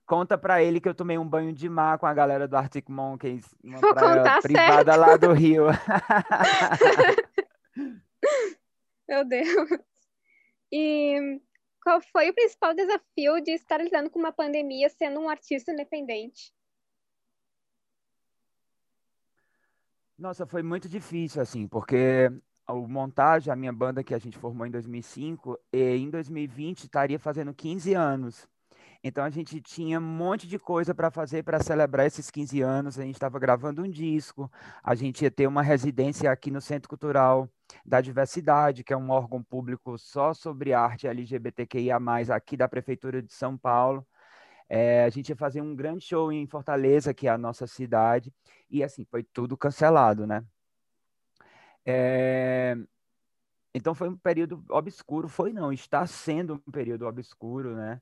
Conta 0.09 0.37
pra 0.39 0.63
ele 0.63 0.81
que 0.81 0.89
eu 0.89 0.95
tomei 0.95 1.19
um 1.19 1.29
banho 1.29 1.53
de 1.53 1.69
mar 1.69 1.99
com 1.99 2.07
a 2.07 2.13
galera 2.15 2.47
do 2.47 2.57
Arctic 2.57 2.89
Monkeys, 2.89 3.45
uma 3.63 3.77
Vou 3.77 3.93
praia 3.93 4.41
privada 4.41 4.93
certo. 4.93 4.99
lá 4.99 5.17
do 5.17 5.33
Rio. 5.33 5.67
Meu 9.07 9.23
Deus. 9.23 9.69
E 10.71 11.39
qual 11.83 12.01
foi 12.01 12.31
o 12.31 12.33
principal 12.33 12.73
desafio 12.73 13.39
de 13.43 13.51
estar 13.51 13.77
lidando 13.77 14.09
com 14.09 14.17
uma 14.17 14.31
pandemia 14.31 14.89
sendo 14.89 15.19
um 15.19 15.29
artista 15.29 15.71
independente? 15.71 16.51
Nossa, 20.17 20.47
foi 20.47 20.63
muito 20.63 20.89
difícil, 20.89 21.39
assim, 21.39 21.67
porque 21.67 22.31
o 22.67 22.87
Montagem, 22.87 23.53
a 23.53 23.55
minha 23.55 23.71
banda 23.71 24.03
que 24.03 24.15
a 24.15 24.19
gente 24.19 24.39
formou 24.39 24.65
em 24.65 24.71
2005, 24.71 25.59
e 25.71 25.97
em 25.97 26.09
2020 26.09 26.79
estaria 26.79 27.19
fazendo 27.19 27.53
15 27.53 27.93
anos. 27.93 28.49
Então 29.03 29.23
a 29.23 29.29
gente 29.29 29.61
tinha 29.61 29.97
um 29.97 30.03
monte 30.03 30.45
de 30.45 30.59
coisa 30.59 30.93
para 30.93 31.09
fazer 31.09 31.43
para 31.43 31.61
celebrar 31.63 32.05
esses 32.05 32.29
15 32.29 32.61
anos. 32.61 32.99
A 32.99 33.03
gente 33.03 33.15
estava 33.15 33.39
gravando 33.39 33.81
um 33.81 33.89
disco, 33.89 34.51
a 34.83 34.93
gente 34.93 35.23
ia 35.23 35.31
ter 35.31 35.47
uma 35.47 35.61
residência 35.61 36.29
aqui 36.31 36.51
no 36.51 36.59
Centro 36.59 36.89
Cultural 36.89 37.49
da 37.85 38.01
Diversidade, 38.01 38.83
que 38.83 38.91
é 38.91 38.97
um 38.97 39.09
órgão 39.09 39.41
público 39.41 39.97
só 39.97 40.33
sobre 40.33 40.73
arte 40.73 41.07
LGBTQIA, 41.07 41.97
aqui 42.35 42.57
da 42.57 42.67
Prefeitura 42.67 43.21
de 43.21 43.33
São 43.33 43.57
Paulo. 43.57 44.05
É, 44.67 45.03
a 45.05 45.09
gente 45.09 45.29
ia 45.29 45.35
fazer 45.35 45.61
um 45.61 45.75
grande 45.75 46.05
show 46.05 46.31
em 46.31 46.45
Fortaleza, 46.45 47.13
que 47.13 47.27
é 47.27 47.31
a 47.31 47.37
nossa 47.37 47.65
cidade, 47.65 48.31
e 48.69 48.83
assim, 48.83 49.03
foi 49.05 49.23
tudo 49.23 49.57
cancelado, 49.57 50.27
né? 50.27 50.43
É... 51.85 52.75
Então 53.73 53.95
foi 53.95 54.09
um 54.09 54.17
período 54.17 54.63
obscuro, 54.69 55.27
foi 55.27 55.53
não, 55.53 55.71
está 55.71 56.05
sendo 56.05 56.55
um 56.67 56.71
período 56.71 57.05
obscuro, 57.07 57.75
né? 57.75 58.01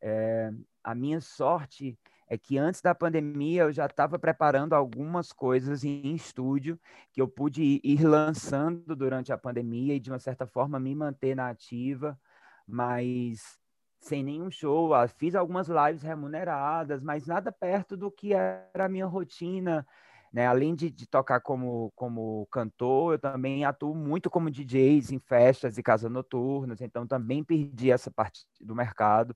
É, 0.00 0.50
a 0.82 0.94
minha 0.94 1.20
sorte 1.20 1.98
é 2.28 2.36
que 2.36 2.58
antes 2.58 2.80
da 2.80 2.94
pandemia 2.94 3.62
eu 3.62 3.72
já 3.72 3.86
estava 3.86 4.18
preparando 4.18 4.74
algumas 4.74 5.32
coisas 5.32 5.82
em 5.82 6.14
estúdio 6.14 6.78
que 7.10 7.20
eu 7.20 7.26
pude 7.26 7.80
ir 7.82 8.04
lançando 8.04 8.94
durante 8.94 9.32
a 9.32 9.38
pandemia 9.38 9.94
e 9.94 10.00
de 10.00 10.10
uma 10.10 10.18
certa 10.18 10.46
forma 10.46 10.78
me 10.78 10.94
manter 10.94 11.34
na 11.34 11.48
ativa, 11.48 12.18
mas 12.66 13.58
sem 14.00 14.22
nenhum 14.22 14.50
show. 14.50 14.94
Ah, 14.94 15.08
fiz 15.08 15.34
algumas 15.34 15.68
lives 15.68 16.02
remuneradas, 16.02 17.02
mas 17.02 17.26
nada 17.26 17.50
perto 17.50 17.96
do 17.96 18.10
que 18.10 18.34
era 18.34 18.84
a 18.84 18.88
minha 18.88 19.06
rotina. 19.06 19.86
Né? 20.30 20.46
Além 20.46 20.74
de, 20.74 20.90
de 20.90 21.06
tocar 21.06 21.40
como, 21.40 21.90
como 21.96 22.46
cantor, 22.52 23.14
eu 23.14 23.18
também 23.18 23.64
atuo 23.64 23.94
muito 23.94 24.28
como 24.28 24.50
DJ 24.50 24.98
em 25.10 25.18
festas 25.18 25.78
e 25.78 25.82
casas 25.82 26.10
noturnas, 26.10 26.82
então 26.82 27.06
também 27.06 27.42
perdi 27.42 27.90
essa 27.90 28.10
parte 28.10 28.44
do 28.60 28.74
mercado 28.74 29.34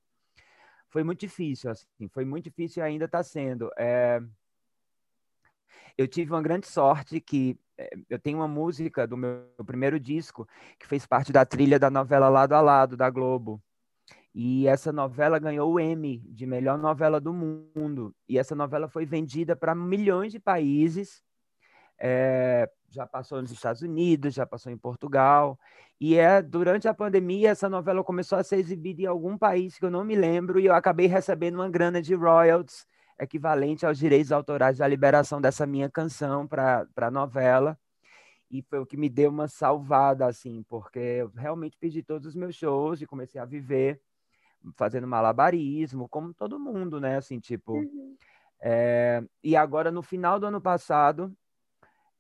foi 0.92 1.02
muito 1.02 1.20
difícil, 1.20 1.70
assim, 1.70 2.06
foi 2.10 2.22
muito 2.22 2.44
difícil 2.44 2.82
e 2.82 2.86
ainda 2.86 3.06
está 3.06 3.22
sendo. 3.22 3.70
É... 3.78 4.22
Eu 5.96 6.06
tive 6.06 6.30
uma 6.30 6.42
grande 6.42 6.66
sorte 6.66 7.18
que 7.18 7.58
é, 7.78 7.90
eu 8.10 8.18
tenho 8.18 8.38
uma 8.38 8.46
música 8.46 9.06
do 9.06 9.16
meu 9.16 9.46
primeiro 9.66 9.98
disco 9.98 10.46
que 10.78 10.86
fez 10.86 11.06
parte 11.06 11.32
da 11.32 11.46
trilha 11.46 11.78
da 11.78 11.90
novela 11.90 12.28
Lado 12.28 12.52
a 12.52 12.60
Lado, 12.60 12.94
da 12.94 13.08
Globo. 13.08 13.60
E 14.34 14.66
essa 14.66 14.92
novela 14.92 15.38
ganhou 15.38 15.72
o 15.72 15.80
Emmy 15.80 16.18
de 16.26 16.46
melhor 16.46 16.76
novela 16.76 17.18
do 17.18 17.32
mundo. 17.32 18.14
E 18.28 18.38
essa 18.38 18.54
novela 18.54 18.86
foi 18.86 19.06
vendida 19.06 19.56
para 19.56 19.74
milhões 19.74 20.30
de 20.30 20.38
países. 20.38 21.22
É, 21.98 22.68
já 22.92 23.06
passou 23.06 23.40
nos 23.40 23.50
Estados 23.50 23.82
Unidos, 23.82 24.34
já 24.34 24.46
passou 24.46 24.70
em 24.70 24.76
Portugal. 24.76 25.58
E 26.00 26.16
é 26.16 26.42
durante 26.42 26.86
a 26.86 26.94
pandemia 26.94 27.50
essa 27.50 27.68
novela 27.68 28.04
começou 28.04 28.38
a 28.38 28.44
ser 28.44 28.56
exibida 28.56 29.02
em 29.02 29.06
algum 29.06 29.38
país 29.38 29.78
que 29.78 29.84
eu 29.84 29.90
não 29.90 30.04
me 30.04 30.14
lembro 30.14 30.60
e 30.60 30.66
eu 30.66 30.74
acabei 30.74 31.06
recebendo 31.06 31.54
uma 31.54 31.70
grana 31.70 32.02
de 32.02 32.14
royalties 32.14 32.86
equivalente 33.18 33.86
aos 33.86 33.98
direitos 33.98 34.32
autorais 34.32 34.78
da 34.78 34.86
liberação 34.86 35.40
dessa 35.40 35.66
minha 35.66 35.88
canção 35.88 36.46
para 36.46 36.86
a 36.96 37.10
novela. 37.10 37.78
E 38.50 38.60
foi 38.62 38.80
o 38.80 38.86
que 38.86 38.98
me 38.98 39.08
deu 39.08 39.30
uma 39.30 39.48
salvada, 39.48 40.26
assim, 40.26 40.62
porque 40.68 40.98
eu 40.98 41.28
realmente 41.34 41.78
perdi 41.78 42.02
todos 42.02 42.26
os 42.28 42.34
meus 42.34 42.54
shows 42.54 43.00
e 43.00 43.06
comecei 43.06 43.40
a 43.40 43.46
viver 43.46 43.98
fazendo 44.76 45.06
malabarismo, 45.06 46.08
como 46.08 46.34
todo 46.34 46.60
mundo, 46.60 47.00
né? 47.00 47.16
Assim, 47.16 47.40
tipo. 47.40 47.74
Uhum. 47.74 48.16
É... 48.60 49.24
E 49.42 49.56
agora, 49.56 49.90
no 49.90 50.02
final 50.02 50.38
do 50.38 50.46
ano 50.46 50.60
passado, 50.60 51.34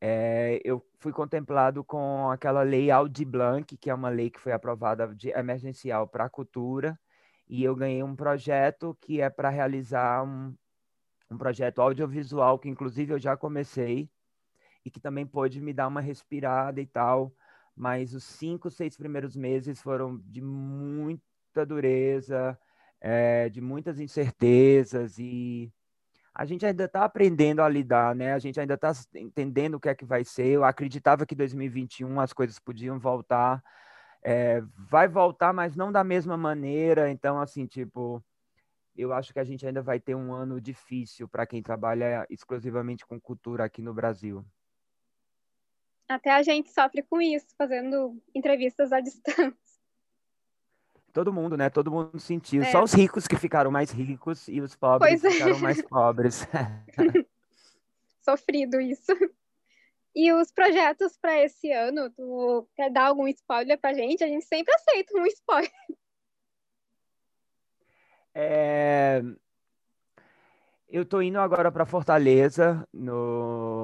é, 0.04 0.60
eu 0.64 0.84
fui 0.98 1.12
contemplado 1.12 1.84
com 1.84 2.28
aquela 2.28 2.62
lei 2.62 2.90
Audi 2.90 3.24
Blanc, 3.24 3.76
que 3.76 3.88
é 3.88 3.94
uma 3.94 4.08
lei 4.08 4.30
que 4.30 4.40
foi 4.40 4.50
aprovada 4.50 5.14
de 5.14 5.30
emergencial 5.30 6.08
para 6.08 6.24
a 6.24 6.28
cultura, 6.28 6.98
e 7.48 7.62
eu 7.62 7.76
ganhei 7.76 8.02
um 8.02 8.16
projeto 8.16 8.98
que 9.00 9.20
é 9.20 9.30
para 9.30 9.48
realizar 9.48 10.24
um, 10.24 10.52
um 11.30 11.38
projeto 11.38 11.80
audiovisual, 11.80 12.58
que 12.58 12.68
inclusive 12.68 13.12
eu 13.14 13.18
já 13.20 13.36
comecei, 13.36 14.10
e 14.84 14.90
que 14.90 14.98
também 14.98 15.24
pôde 15.24 15.60
me 15.60 15.72
dar 15.72 15.86
uma 15.86 16.00
respirada 16.00 16.80
e 16.80 16.86
tal, 16.86 17.32
mas 17.76 18.12
os 18.12 18.24
cinco, 18.24 18.68
seis 18.72 18.96
primeiros 18.96 19.36
meses 19.36 19.80
foram 19.80 20.18
de 20.24 20.42
muita 20.42 21.64
dureza, 21.64 22.58
é, 23.00 23.48
de 23.48 23.60
muitas 23.60 24.00
incertezas 24.00 25.16
e 25.20 25.72
a 26.34 26.44
gente 26.44 26.64
ainda 26.64 26.84
está 26.84 27.04
aprendendo 27.04 27.60
a 27.60 27.68
lidar, 27.68 28.14
né? 28.14 28.32
A 28.32 28.38
gente 28.38 28.58
ainda 28.58 28.74
está 28.74 28.92
entendendo 29.14 29.74
o 29.74 29.80
que 29.80 29.88
é 29.88 29.94
que 29.94 30.04
vai 30.04 30.24
ser. 30.24 30.46
Eu 30.46 30.64
acreditava 30.64 31.26
que 31.26 31.34
2021 31.34 32.20
as 32.20 32.32
coisas 32.32 32.58
podiam 32.58 32.98
voltar. 32.98 33.62
É, 34.22 34.62
vai 34.90 35.08
voltar, 35.08 35.52
mas 35.52 35.76
não 35.76 35.92
da 35.92 36.02
mesma 36.02 36.36
maneira. 36.36 37.10
Então, 37.10 37.38
assim, 37.38 37.66
tipo, 37.66 38.24
eu 38.96 39.12
acho 39.12 39.32
que 39.32 39.38
a 39.38 39.44
gente 39.44 39.66
ainda 39.66 39.82
vai 39.82 40.00
ter 40.00 40.14
um 40.14 40.32
ano 40.32 40.60
difícil 40.60 41.28
para 41.28 41.46
quem 41.46 41.62
trabalha 41.62 42.26
exclusivamente 42.30 43.04
com 43.04 43.20
cultura 43.20 43.64
aqui 43.64 43.82
no 43.82 43.92
Brasil. 43.92 44.44
Até 46.08 46.30
a 46.30 46.42
gente 46.42 46.70
sofre 46.70 47.02
com 47.02 47.20
isso, 47.20 47.54
fazendo 47.56 48.20
entrevistas 48.34 48.92
à 48.92 49.00
distância. 49.00 49.52
Todo 51.12 51.32
mundo, 51.32 51.56
né? 51.56 51.68
Todo 51.68 51.90
mundo 51.90 52.18
sentiu. 52.18 52.62
É. 52.62 52.70
Só 52.70 52.82
os 52.82 52.92
ricos 52.92 53.26
que 53.26 53.36
ficaram 53.36 53.70
mais 53.70 53.90
ricos 53.90 54.48
e 54.48 54.60
os 54.60 54.74
pobres 54.74 55.22
é. 55.24 55.30
ficaram 55.30 55.58
mais 55.58 55.82
pobres. 55.86 56.46
Sofrido 58.22 58.80
isso. 58.80 59.12
E 60.14 60.32
os 60.32 60.52
projetos 60.52 61.16
para 61.16 61.42
esse 61.42 61.72
ano, 61.72 62.10
tu 62.10 62.68
quer 62.76 62.90
dar 62.90 63.06
algum 63.06 63.26
spoiler 63.28 63.78
pra 63.78 63.94
gente? 63.94 64.22
A 64.22 64.26
gente 64.26 64.44
sempre 64.44 64.72
aceita 64.74 65.18
um 65.18 65.26
spoiler. 65.26 65.70
É... 68.34 69.22
Eu 70.88 71.06
tô 71.06 71.22
indo 71.22 71.38
agora 71.38 71.72
para 71.72 71.86
Fortaleza, 71.86 72.86
no... 72.92 73.81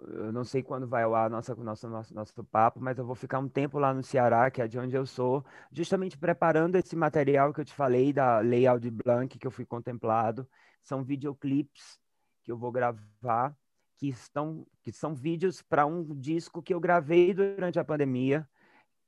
eu 0.00 0.32
não 0.32 0.44
sei 0.44 0.62
quando 0.62 0.86
vai 0.86 1.02
ao 1.02 1.14
ar 1.14 1.30
nossa, 1.30 1.54
nosso, 1.54 1.88
nosso, 1.88 2.14
nosso 2.14 2.44
papo, 2.44 2.80
mas 2.80 2.98
eu 2.98 3.04
vou 3.04 3.14
ficar 3.14 3.38
um 3.38 3.48
tempo 3.48 3.78
lá 3.78 3.92
no 3.94 4.02
Ceará, 4.02 4.50
que 4.50 4.62
é 4.62 4.68
de 4.68 4.78
onde 4.78 4.96
eu 4.96 5.06
sou, 5.06 5.44
justamente 5.72 6.18
preparando 6.18 6.76
esse 6.76 6.96
material 6.96 7.52
que 7.52 7.60
eu 7.60 7.64
te 7.64 7.74
falei 7.74 8.12
da 8.12 8.38
Lei 8.40 8.66
Aldir 8.66 8.92
Blanc, 8.92 9.38
que 9.38 9.46
eu 9.46 9.50
fui 9.50 9.64
contemplado. 9.64 10.48
São 10.82 11.02
videoclipes 11.04 11.98
que 12.42 12.50
eu 12.50 12.56
vou 12.56 12.72
gravar, 12.72 13.54
que, 13.98 14.08
estão, 14.08 14.66
que 14.82 14.92
são 14.92 15.14
vídeos 15.14 15.62
para 15.62 15.86
um 15.86 16.02
disco 16.18 16.62
que 16.62 16.72
eu 16.72 16.80
gravei 16.80 17.34
durante 17.34 17.78
a 17.78 17.84
pandemia, 17.84 18.48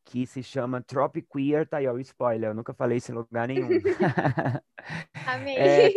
que 0.04 0.26
se 0.26 0.42
chama 0.42 0.82
Trop 0.82 1.20
Queer, 1.22 1.66
tá 1.66 1.78
aí, 1.78 1.86
ó, 1.86 1.94
o 1.94 2.00
spoiler, 2.00 2.50
eu 2.50 2.54
nunca 2.54 2.74
falei 2.74 2.98
isso 2.98 3.10
em 3.10 3.14
lugar 3.14 3.48
nenhum. 3.48 3.68
Amei. 5.26 5.56
É, 5.56 5.90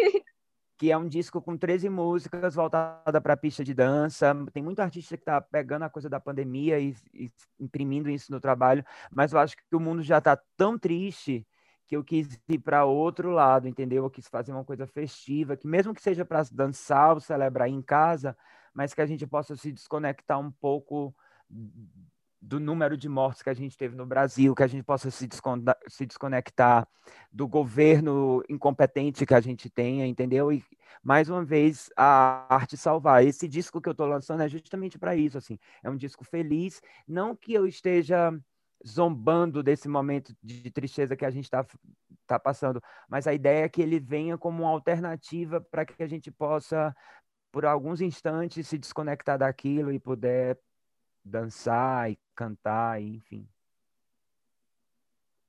que 0.77 0.91
é 0.91 0.97
um 0.97 1.07
disco 1.07 1.41
com 1.41 1.57
13 1.57 1.89
músicas 1.89 2.55
voltada 2.55 3.21
para 3.21 3.33
a 3.33 3.37
pista 3.37 3.63
de 3.63 3.73
dança. 3.73 4.35
Tem 4.51 4.61
muito 4.61 4.79
artista 4.81 5.15
que 5.15 5.21
está 5.21 5.39
pegando 5.39 5.83
a 5.83 5.89
coisa 5.89 6.09
da 6.09 6.19
pandemia 6.19 6.79
e, 6.79 6.95
e, 7.13 7.31
imprimindo 7.59 8.09
isso 8.09 8.31
no 8.31 8.39
trabalho, 8.39 8.83
mas 9.11 9.31
eu 9.31 9.39
acho 9.39 9.55
que 9.55 9.75
o 9.75 9.79
mundo 9.79 10.03
já 10.03 10.17
está 10.17 10.37
tão 10.57 10.77
triste 10.77 11.47
que 11.87 11.95
eu 11.95 12.03
quis 12.03 12.39
ir 12.49 12.59
para 12.59 12.85
outro 12.85 13.29
lado, 13.29 13.67
entendeu? 13.67 14.03
Eu 14.03 14.09
quis 14.09 14.27
fazer 14.27 14.51
uma 14.51 14.65
coisa 14.65 14.87
festiva, 14.87 15.55
que 15.55 15.67
mesmo 15.67 15.93
que 15.93 16.01
seja 16.01 16.25
para 16.25 16.43
dançar 16.51 17.13
ou 17.13 17.19
celebrar 17.19 17.69
em 17.69 17.81
casa, 17.81 18.35
mas 18.73 18.93
que 18.93 19.01
a 19.01 19.05
gente 19.05 19.25
possa 19.27 19.55
se 19.55 19.71
desconectar 19.71 20.39
um 20.39 20.51
pouco 20.51 21.15
do 22.41 22.59
número 22.59 22.95
de 22.95 23.09
mortes 23.09 23.41
que 23.41 23.49
a 23.49 23.53
gente 23.53 23.77
teve 23.77 23.95
no 23.95 24.05
Brasil, 24.05 24.53
que 24.53 24.63
a 24.63 24.67
gente 24.67 24.83
possa 24.83 25.09
se, 25.09 25.27
se 25.87 26.05
desconectar 26.05 26.87
do 27.31 27.47
governo 27.47 28.43
incompetente 28.49 29.25
que 29.25 29.33
a 29.33 29.41
gente 29.41 29.69
tenha, 29.69 30.05
entendeu? 30.05 30.51
E, 30.51 30.63
mais 31.03 31.29
uma 31.29 31.43
vez, 31.43 31.89
a 31.95 32.45
arte 32.53 32.77
salvar. 32.77 33.23
Esse 33.23 33.47
disco 33.47 33.81
que 33.81 33.89
eu 33.89 33.91
estou 33.91 34.07
lançando 34.07 34.41
é 34.43 34.49
justamente 34.49 34.97
para 34.97 35.15
isso, 35.15 35.37
assim. 35.37 35.57
É 35.83 35.89
um 35.89 35.97
disco 35.97 36.23
feliz, 36.23 36.81
não 37.07 37.35
que 37.35 37.53
eu 37.53 37.67
esteja 37.67 38.31
zombando 38.87 39.63
desse 39.63 39.87
momento 39.87 40.35
de 40.43 40.69
tristeza 40.69 41.15
que 41.15 41.25
a 41.25 41.31
gente 41.31 41.45
está 41.45 41.65
tá 42.27 42.39
passando, 42.39 42.81
mas 43.07 43.27
a 43.27 43.33
ideia 43.33 43.65
é 43.65 43.69
que 43.69 43.81
ele 43.81 43.99
venha 43.99 44.37
como 44.37 44.63
uma 44.63 44.71
alternativa 44.71 45.61
para 45.61 45.85
que 45.85 46.01
a 46.01 46.07
gente 46.07 46.31
possa, 46.31 46.95
por 47.51 47.65
alguns 47.65 48.01
instantes, 48.01 48.67
se 48.67 48.77
desconectar 48.77 49.37
daquilo 49.37 49.91
e 49.91 49.99
puder 49.99 50.57
dançar 51.25 52.11
e 52.11 52.19
cantar, 52.35 53.01
enfim. 53.01 53.47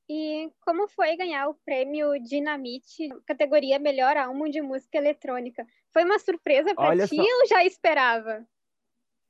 E 0.09 0.51
como 0.61 0.87
foi 0.89 1.17
ganhar 1.17 1.49
o 1.49 1.55
prêmio 1.55 2.19
Dinamite, 2.23 3.09
categoria 3.27 3.79
Melhor 3.79 4.17
Álbum 4.17 4.49
de 4.49 4.63
Música 4.63 4.99
Eletrônica? 4.99 5.67
Foi 5.93 6.05
uma 6.05 6.19
surpresa 6.19 6.75
para 6.75 7.07
ti 7.07 7.17
só... 7.17 7.23
ou 7.23 7.47
já 7.49 7.65
esperava? 7.65 8.47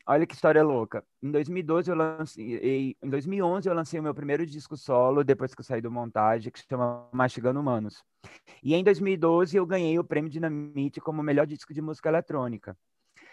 Olha 0.09 0.27
que 0.27 0.35
história 0.35 0.63
louca. 0.63 1.03
Em 1.21 1.33
2012 1.33 1.91
eu 1.91 1.97
lancei, 1.97 2.97
em 3.03 3.09
2011 3.11 3.69
eu 3.69 3.75
lancei 3.75 3.99
o 3.99 4.03
meu 4.03 4.15
primeiro 4.15 4.47
disco 4.47 4.77
solo 4.77 5.25
depois 5.25 5.53
que 5.53 5.61
eu 5.61 5.65
saí 5.65 5.81
do 5.81 5.91
montagem, 5.91 6.53
que 6.53 6.61
se 6.61 6.67
chama 6.69 7.09
Mastigando 7.11 7.59
Humanos. 7.59 8.05
E 8.63 8.75
em 8.75 8.85
2012 8.85 9.57
eu 9.57 9.67
ganhei 9.67 9.99
o 9.99 10.05
prêmio 10.05 10.31
Dinamite 10.31 11.01
como 11.01 11.23
melhor 11.23 11.47
disco 11.47 11.75
de 11.75 11.83
música 11.83 12.09
eletrônica. 12.09 12.77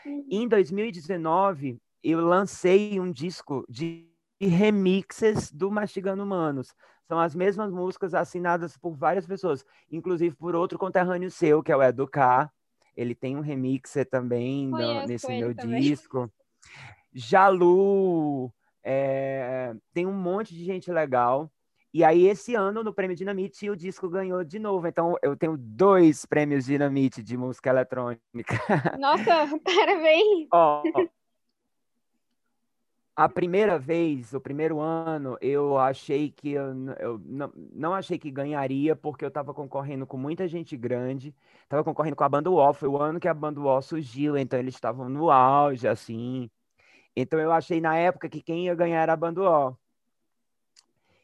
Uhum. 0.05 0.25
Em 0.31 0.47
2019 0.47 1.79
eu 2.03 2.19
lancei 2.19 2.99
um 2.99 3.11
disco 3.11 3.65
de 3.69 4.09
remixes 4.39 5.51
do 5.51 5.71
Mastigando 5.71 6.23
Humanos. 6.23 6.75
São 7.07 7.19
as 7.19 7.35
mesmas 7.35 7.71
músicas 7.71 8.13
assinadas 8.13 8.77
por 8.77 8.95
várias 8.95 9.25
pessoas, 9.25 9.65
inclusive 9.91 10.35
por 10.35 10.55
outro 10.55 10.77
conterrâneo 10.77 11.29
seu, 11.29 11.61
que 11.61 11.71
é 11.71 11.75
o 11.75 11.83
Educar. 11.83 12.51
Ele 12.95 13.15
tem 13.15 13.35
um 13.37 13.41
remixer 13.41 14.07
também 14.09 14.69
nesse 15.07 15.27
meu 15.27 15.55
também. 15.55 15.81
disco. 15.81 16.31
Jalu, 17.13 18.51
é, 18.83 19.73
tem 19.93 20.05
um 20.05 20.13
monte 20.13 20.53
de 20.53 20.63
gente 20.63 20.91
legal. 20.91 21.51
E 21.93 22.03
aí, 22.03 22.25
esse 22.25 22.55
ano, 22.55 22.83
no 22.83 22.91
Prêmio 22.91 23.15
Dinamite, 23.15 23.69
o 23.69 23.75
disco 23.75 24.09
ganhou 24.09 24.43
de 24.43 24.57
novo. 24.57 24.87
Então, 24.87 25.15
eu 25.21 25.37
tenho 25.37 25.55
dois 25.55 26.25
prêmios 26.25 26.65
Dinamite 26.65 27.21
de 27.21 27.37
música 27.37 27.69
eletrônica. 27.69 28.23
Nossa, 28.97 29.47
parabéns! 29.63 30.47
Ó, 30.51 30.81
a 33.15 33.29
primeira 33.29 33.77
vez, 33.77 34.33
o 34.33 34.41
primeiro 34.41 34.79
ano, 34.79 35.37
eu 35.39 35.77
achei 35.77 36.31
que 36.31 36.51
eu, 36.51 36.73
eu 36.99 37.21
não, 37.23 37.51
não 37.71 37.93
achei 37.93 38.17
que 38.17 38.31
ganharia, 38.31 38.95
porque 38.95 39.23
eu 39.23 39.27
estava 39.29 39.53
concorrendo 39.53 40.07
com 40.07 40.17
muita 40.17 40.47
gente 40.47 40.75
grande. 40.75 41.35
Estava 41.63 41.83
concorrendo 41.83 42.15
com 42.15 42.23
a 42.23 42.29
banda 42.29 42.49
UOL, 42.49 42.73
foi 42.73 42.89
o 42.89 42.97
ano 42.97 43.19
que 43.19 43.27
a 43.27 43.33
banda 43.33 43.59
UOL 43.59 43.81
surgiu, 43.83 44.35
então 44.37 44.57
eles 44.59 44.73
estavam 44.73 45.09
no 45.09 45.29
auge, 45.29 45.87
assim. 45.87 46.49
Então 47.15 47.39
eu 47.39 47.51
achei 47.51 47.79
na 47.79 47.95
época 47.95 48.29
que 48.29 48.41
quem 48.41 48.65
ia 48.65 48.75
ganhar 48.75 49.01
era 49.03 49.13
a 49.13 49.17
banda 49.17 49.41
UOL. 49.41 49.77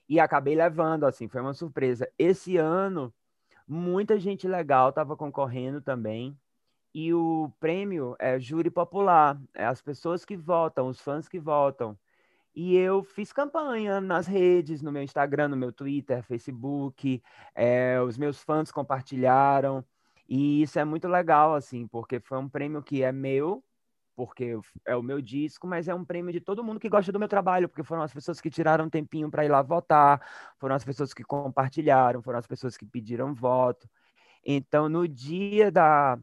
E 0.07 0.19
acabei 0.19 0.55
levando, 0.55 1.05
assim, 1.05 1.27
foi 1.27 1.41
uma 1.41 1.53
surpresa. 1.53 2.11
Esse 2.17 2.57
ano, 2.57 3.13
muita 3.67 4.19
gente 4.19 4.47
legal 4.47 4.89
estava 4.89 5.15
concorrendo 5.17 5.81
também. 5.81 6.37
E 6.93 7.13
o 7.13 7.51
prêmio 7.59 8.15
é 8.19 8.39
júri 8.39 8.69
popular, 8.71 9.39
é 9.53 9.65
as 9.65 9.81
pessoas 9.81 10.25
que 10.25 10.35
votam, 10.35 10.87
os 10.87 10.99
fãs 10.99 11.27
que 11.27 11.39
votam. 11.39 11.97
E 12.55 12.75
eu 12.75 13.03
fiz 13.03 13.31
campanha 13.31 14.01
nas 14.01 14.27
redes, 14.27 14.81
no 14.81 14.91
meu 14.91 15.03
Instagram, 15.03 15.49
no 15.49 15.55
meu 15.57 15.71
Twitter, 15.71 16.23
Facebook, 16.23 17.21
é, 17.55 18.01
os 18.01 18.17
meus 18.17 18.41
fãs 18.41 18.71
compartilharam. 18.71 19.85
E 20.27 20.61
isso 20.63 20.79
é 20.79 20.85
muito 20.85 21.07
legal, 21.07 21.55
assim, 21.55 21.87
porque 21.87 22.19
foi 22.19 22.37
um 22.37 22.49
prêmio 22.49 22.83
que 22.83 23.03
é 23.03 23.11
meu, 23.11 23.63
porque 24.15 24.59
é 24.85 24.95
o 24.95 25.01
meu 25.01 25.21
disco, 25.21 25.65
mas 25.67 25.87
é 25.87 25.95
um 25.95 26.03
prêmio 26.03 26.33
de 26.33 26.41
todo 26.41 26.63
mundo 26.63 26.79
que 26.79 26.89
gosta 26.89 27.11
do 27.11 27.19
meu 27.19 27.27
trabalho, 27.27 27.69
porque 27.69 27.83
foram 27.83 28.01
as 28.01 28.13
pessoas 28.13 28.41
que 28.41 28.49
tiraram 28.49 28.85
um 28.85 28.89
tempinho 28.89 29.31
para 29.31 29.45
ir 29.45 29.49
lá 29.49 29.61
votar, 29.61 30.21
foram 30.57 30.75
as 30.75 30.83
pessoas 30.83 31.13
que 31.13 31.23
compartilharam, 31.23 32.21
foram 32.21 32.39
as 32.39 32.47
pessoas 32.47 32.75
que 32.75 32.85
pediram 32.85 33.33
voto. 33.33 33.89
Então, 34.45 34.89
no 34.89 35.07
dia 35.07 35.71
da, 35.71 36.19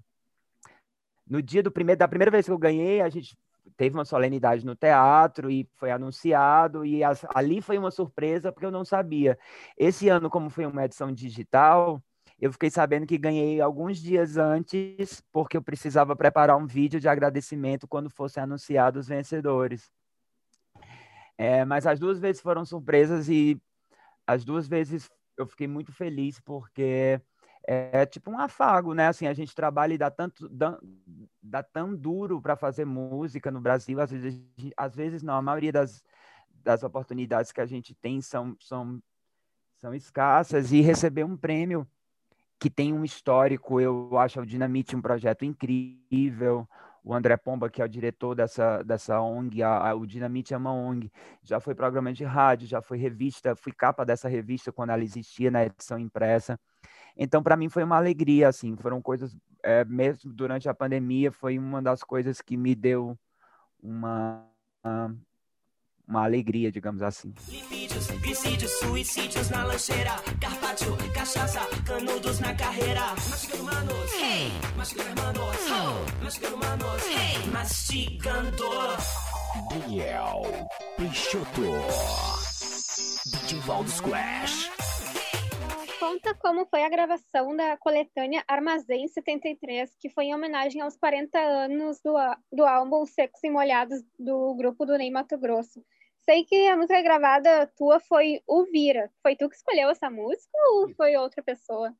no 1.29 1.43
dia 1.43 1.63
do 1.63 1.71
primeiro, 1.71 1.99
da 1.99 2.09
primeira 2.09 2.31
vez 2.31 2.47
que 2.47 2.53
eu 2.53 2.59
ganhei, 2.59 3.01
a 3.01 3.09
gente 3.09 3.37
teve 3.77 3.97
uma 3.97 4.05
solenidade 4.05 4.65
no 4.65 4.77
teatro 4.77 5.51
e 5.51 5.69
foi 5.75 5.91
anunciado 5.91 6.85
e 6.85 7.03
as, 7.03 7.25
ali 7.35 7.61
foi 7.61 7.77
uma 7.79 7.91
surpresa 7.91 8.53
porque 8.53 8.67
eu 8.67 8.71
não 8.71 8.85
sabia. 8.85 9.39
Esse 9.77 10.09
ano, 10.09 10.31
como 10.31 10.49
foi 10.49 10.67
uma 10.67 10.85
edição 10.85 11.13
digital, 11.13 12.03
eu 12.41 12.53
fiquei 12.53 12.71
sabendo 12.71 13.07
que 13.07 13.19
ganhei 13.19 13.61
alguns 13.61 13.99
dias 13.99 14.37
antes 14.37 15.23
porque 15.33 15.57
eu 15.57 15.63
precisava 15.63 16.15
preparar 16.15 16.57
um 16.57 16.67
vídeo 16.67 17.01
de 17.01 17.09
agradecimento 17.09 17.89
quando 17.89 18.11
fossem 18.11 18.43
anunciados 18.43 19.01
os 19.01 19.09
vencedores. 19.09 19.91
É, 21.39 21.65
mas 21.65 21.87
as 21.87 21.99
duas 21.99 22.19
vezes 22.19 22.41
foram 22.41 22.65
surpresas 22.65 23.29
e 23.29 23.61
as 24.27 24.45
duas 24.45 24.67
vezes 24.67 25.11
eu 25.37 25.47
fiquei 25.47 25.67
muito 25.67 25.93
feliz 25.93 26.41
porque 26.41 27.21
é 27.67 28.07
tipo 28.07 28.31
um 28.31 28.39
afago, 28.39 28.95
né? 28.95 29.09
Assim, 29.09 29.27
a 29.27 29.35
gente 29.35 29.55
trabalha 29.55 29.95
e 29.95 29.99
dá 29.99 30.11
tanto 30.11 30.49
dá, 30.49 30.79
dá 31.43 31.63
tão 31.63 31.95
duro 31.95 32.41
para 32.41 32.57
fazer 32.57 32.85
música 32.85 33.51
no 33.51 33.61
Brasil, 33.61 34.01
às 34.01 34.11
vezes, 34.11 34.41
às 34.77 34.95
vezes 34.95 35.23
não, 35.23 35.35
a 35.35 35.43
maioria 35.43 35.73
das, 35.73 36.03
das 36.63 36.83
oportunidades 36.83 37.53
que 37.53 37.61
a 37.61 37.67
gente 37.67 37.95
tem 37.95 38.21
são, 38.21 38.57
são, 38.61 39.03
são 39.79 39.95
escassas 39.95 40.73
e 40.73 40.81
receber 40.81 41.25
um 41.25 41.37
prêmio 41.37 41.87
que 42.59 42.71
tem 42.71 42.93
um 42.93 43.05
histórico, 43.05 43.81
eu 43.81 44.17
acho 44.19 44.41
o 44.41 44.47
Dinamite 44.47 44.97
um 44.97 45.03
projeto 45.03 45.45
incrível. 45.45 46.67
O 47.05 47.15
André 47.15 47.37
Pomba, 47.37 47.71
que 47.71 47.81
é 47.81 47.85
o 47.85 47.89
diretor 47.89 48.35
dessa, 48.35 48.83
dessa 48.83 49.21
ONG, 49.21 49.63
a, 49.63 49.91
a, 49.91 49.95
o 49.95 50.05
Dinamite 50.05 50.53
é 50.53 50.57
uma 50.57 50.73
ONG, 50.73 51.09
já 51.41 51.61
foi 51.61 51.73
programa 51.73 52.13
de 52.13 52.25
rádio, 52.25 52.67
já 52.67 52.83
foi 52.83 52.99
revista, 52.99 53.55
fui 53.55 53.73
capa 53.73 54.05
dessa 54.05 54.29
revista 54.29 54.73
quando 54.73 54.91
ela 54.91 55.05
existia 55.05 55.49
na 55.49 55.65
edição 55.65 56.01
impressa. 56.01 56.59
Então, 57.17 57.43
para 57.43 57.57
mim, 57.57 57.69
foi 57.69 57.83
uma 57.83 57.97
alegria, 57.97 58.49
assim, 58.49 58.77
foram 58.77 59.01
coisas, 59.01 59.35
é, 59.63 59.85
mesmo 59.85 60.33
durante 60.33 60.69
a 60.69 60.75
pandemia, 60.75 61.33
foi 61.33 61.59
uma 61.59 61.81
das 61.81 62.03
coisas 62.03 62.41
que 62.41 62.57
me 62.57 62.75
deu 62.75 63.19
uma, 63.83 64.45
uma 66.07 66.25
alegria, 66.25 66.71
digamos 66.71 67.03
assim. 67.03 67.33
Lipídios, 67.49 68.07
glicídios, 68.21 68.71
suicídios 68.73 69.51
na 69.51 69.65
lancheira, 69.65 70.17
carpaccio, 70.41 70.97
cachaça, 71.15 71.61
canudos 71.87 72.39
na 72.41 72.55
carreira. 72.55 73.15
Mastigando 73.31 73.65
manos, 73.65 74.13
hey. 74.13 74.53
mastigando 74.77 75.09
hermanos, 75.09 75.57
oh. 75.71 76.25
mastigando 76.25 76.59
manos, 76.59 77.03
hey. 77.07 77.51
mastigando. 77.51 78.67
Biel 79.89 80.69
Peixoto, 80.99 81.63
Digivaldo 83.41 83.91
Squash. 83.91 84.86
Conta 86.07 86.35
como 86.35 86.65
foi 86.67 86.85
a 86.85 86.89
gravação 86.89 87.57
da 87.57 87.77
coletânea 87.77 88.45
Armazém 88.47 89.09
73, 89.09 89.93
que 89.99 90.09
foi 90.09 90.27
em 90.27 90.35
homenagem 90.35 90.81
aos 90.81 90.97
40 90.97 91.37
anos 91.37 92.01
do, 92.01 92.15
do 92.53 92.65
álbum 92.65 93.05
Secos 93.05 93.43
e 93.43 93.51
Molhados 93.51 94.05
do 94.17 94.55
grupo 94.55 94.87
do 94.87 94.97
Ney 94.97 95.11
Mato 95.11 95.37
Grosso. 95.37 95.85
Sei 96.25 96.45
que 96.45 96.69
a 96.69 96.77
música 96.77 97.03
gravada 97.03 97.67
tua 97.77 97.99
foi 97.99 98.41
O 98.47 98.65
Vira. 98.67 99.11
Foi 99.21 99.35
tu 99.35 99.49
que 99.49 99.57
escolheu 99.57 99.91
essa 99.91 100.09
música 100.09 100.57
ou 100.71 100.89
foi 100.95 101.17
outra 101.17 101.43
pessoa? 101.43 101.93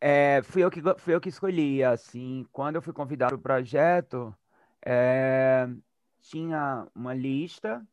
É, 0.00 0.42
fui, 0.44 0.62
eu 0.62 0.70
que, 0.70 0.80
fui 0.98 1.14
eu 1.14 1.20
que 1.20 1.28
escolhi, 1.28 1.82
assim, 1.82 2.46
quando 2.52 2.76
eu 2.76 2.82
fui 2.82 2.92
convidado 2.92 3.30
para 3.30 3.38
o 3.38 3.42
projeto, 3.42 4.32
é, 4.84 5.68
tinha 6.20 6.86
uma 6.94 7.14
lista 7.14 7.84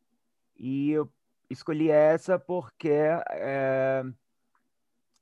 e 0.56 0.92
eu 0.92 1.12
escolhi 1.50 1.90
essa 1.90 2.38
porque 2.38 2.92
é, 2.92 4.04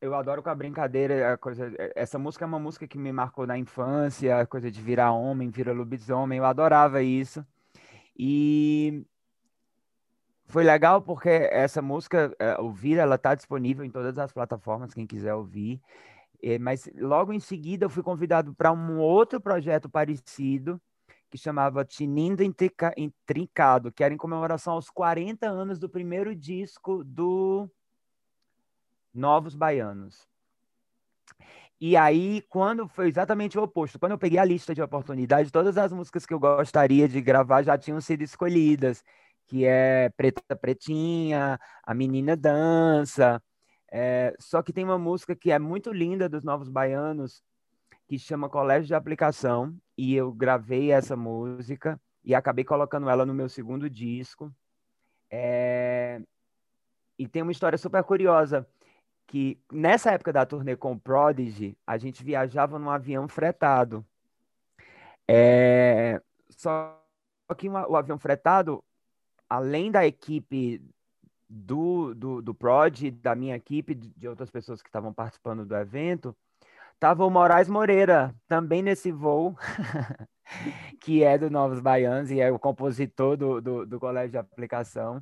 eu 0.02 0.14
adoro 0.14 0.44
com 0.44 0.50
a 0.50 0.56
brincadeira, 0.56 1.34
a 1.34 1.38
coisa, 1.38 1.74
essa 1.96 2.20
música 2.20 2.46
é 2.46 2.48
uma 2.48 2.60
música 2.60 2.88
que 2.88 2.98
me 2.98 3.12
marcou 3.12 3.48
na 3.48 3.58
infância, 3.58 4.40
a 4.40 4.46
coisa 4.46 4.70
de 4.70 4.82
virar 4.82 5.12
homem, 5.12 5.50
virar 5.50 5.74
lobisomem, 5.74 6.38
eu 6.38 6.46
adorava 6.46 7.02
isso. 7.02 7.46
E 8.18 9.06
foi 10.46 10.64
legal 10.64 11.02
porque 11.02 11.30
essa 11.30 11.82
música, 11.82 12.34
é, 12.40 12.60
ouvir, 12.60 12.98
ela 12.98 13.16
está 13.16 13.36
disponível 13.36 13.84
em 13.84 13.90
todas 13.92 14.18
as 14.18 14.32
plataformas, 14.32 14.94
quem 14.94 15.06
quiser 15.06 15.34
ouvir. 15.34 15.82
É, 16.42 16.60
mas 16.60 16.90
logo 16.96 17.34
em 17.34 17.40
seguida 17.40 17.86
eu 17.86 17.90
fui 17.90 18.04
convidado 18.04 18.54
para 18.54 18.72
um 18.72 19.00
outro 19.00 19.42
projeto 19.42 19.90
parecido, 19.90 20.80
que 21.38 21.44
chamava 21.44 21.86
Tinindo 21.86 22.44
Intrincado, 22.44 23.92
que 23.92 24.04
era 24.04 24.14
em 24.14 24.18
comemoração 24.18 24.74
aos 24.74 24.90
40 24.90 25.48
anos 25.48 25.78
do 25.78 25.88
primeiro 25.88 26.36
disco 26.36 27.04
do 27.04 27.70
Novos 29.14 29.56
Baianos. 29.56 30.28
E 31.80 31.96
aí, 31.96 32.42
quando 32.50 32.88
foi 32.88 33.08
exatamente 33.08 33.58
o 33.58 33.62
oposto, 33.62 34.00
quando 34.00 34.14
eu 34.14 34.18
peguei 34.18 34.40
a 34.40 34.46
lista 34.46 34.74
de 34.74 34.82
oportunidades, 34.82 35.52
todas 35.52 35.78
as 35.78 35.94
músicas 35.94 36.26
que 36.26 36.34
eu 36.34 36.40
gostaria 36.40 37.08
de 37.08 37.22
gravar 37.22 37.62
já 37.62 37.78
tinham 37.78 38.02
sido 38.02 38.24
escolhidas, 38.24 39.04
que 39.46 39.64
é 39.64 40.10
Preta 40.18 40.56
Pretinha, 40.56 41.60
A 41.84 41.94
Menina 41.94 42.36
Dança, 42.36 43.42
é, 43.92 44.36
só 44.40 44.64
que 44.64 44.74
tem 44.74 44.84
uma 44.84 44.98
música 44.98 45.36
que 45.36 45.52
é 45.52 45.60
muito 45.60 45.94
linda 45.94 46.28
dos 46.28 46.44
Novos 46.44 46.68
Baianos, 46.68 47.44
que 48.08 48.18
chama 48.18 48.50
Colégio 48.50 48.88
de 48.88 48.96
Aplicação, 48.96 49.76
e 49.98 50.16
eu 50.16 50.32
gravei 50.32 50.92
essa 50.92 51.16
música 51.16 52.00
e 52.24 52.34
acabei 52.34 52.64
colocando 52.64 53.10
ela 53.10 53.26
no 53.26 53.34
meu 53.34 53.50
segundo 53.50 53.90
disco. 53.90 54.54
É... 55.30 56.22
E 57.20 57.28
tem 57.28 57.42
uma 57.42 57.52
história 57.52 57.78
super 57.78 58.04
curiosa, 58.04 58.68
que 59.28 59.60
nessa 59.72 60.12
época 60.12 60.32
da 60.32 60.46
turnê 60.46 60.76
com 60.76 60.94
o 60.94 61.00
Prodigy, 61.00 61.78
a 61.86 61.98
gente 61.98 62.24
viajava 62.24 62.80
num 62.80 62.90
avião 62.90 63.28
fretado. 63.28 64.06
É... 65.28 66.22
Só 66.50 66.98
que 67.58 67.68
o 67.68 67.96
avião 67.96 68.18
fretado, 68.18 68.82
além 69.50 69.92
da 69.92 70.06
equipe 70.08 70.82
do, 71.50 72.14
do, 72.14 72.42
do 72.42 72.54
Prod, 72.54 73.12
da 73.12 73.36
minha 73.36 73.56
equipe, 73.56 73.96
de 73.96 74.28
outras 74.28 74.50
pessoas 74.50 74.82
que 74.82 74.90
estavam 74.90 75.14
participando 75.14 75.66
do 75.66 75.76
evento, 75.76 76.36
estava 76.98 77.24
o 77.24 77.30
Moraes 77.30 77.70
Moreira, 77.70 78.36
também 78.48 78.82
nesse 78.82 79.12
voo, 79.12 79.56
que 81.00 81.24
é 81.24 81.38
do 81.38 81.50
Novos 81.50 81.80
Baianos 81.80 82.32
e 82.32 82.42
é 82.42 82.52
o 82.52 82.58
compositor 82.58 83.38
do, 83.38 83.62
do, 83.62 83.86
do 83.86 84.00
Colégio 84.00 84.32
de 84.32 84.38
Aplicação. 84.38 85.22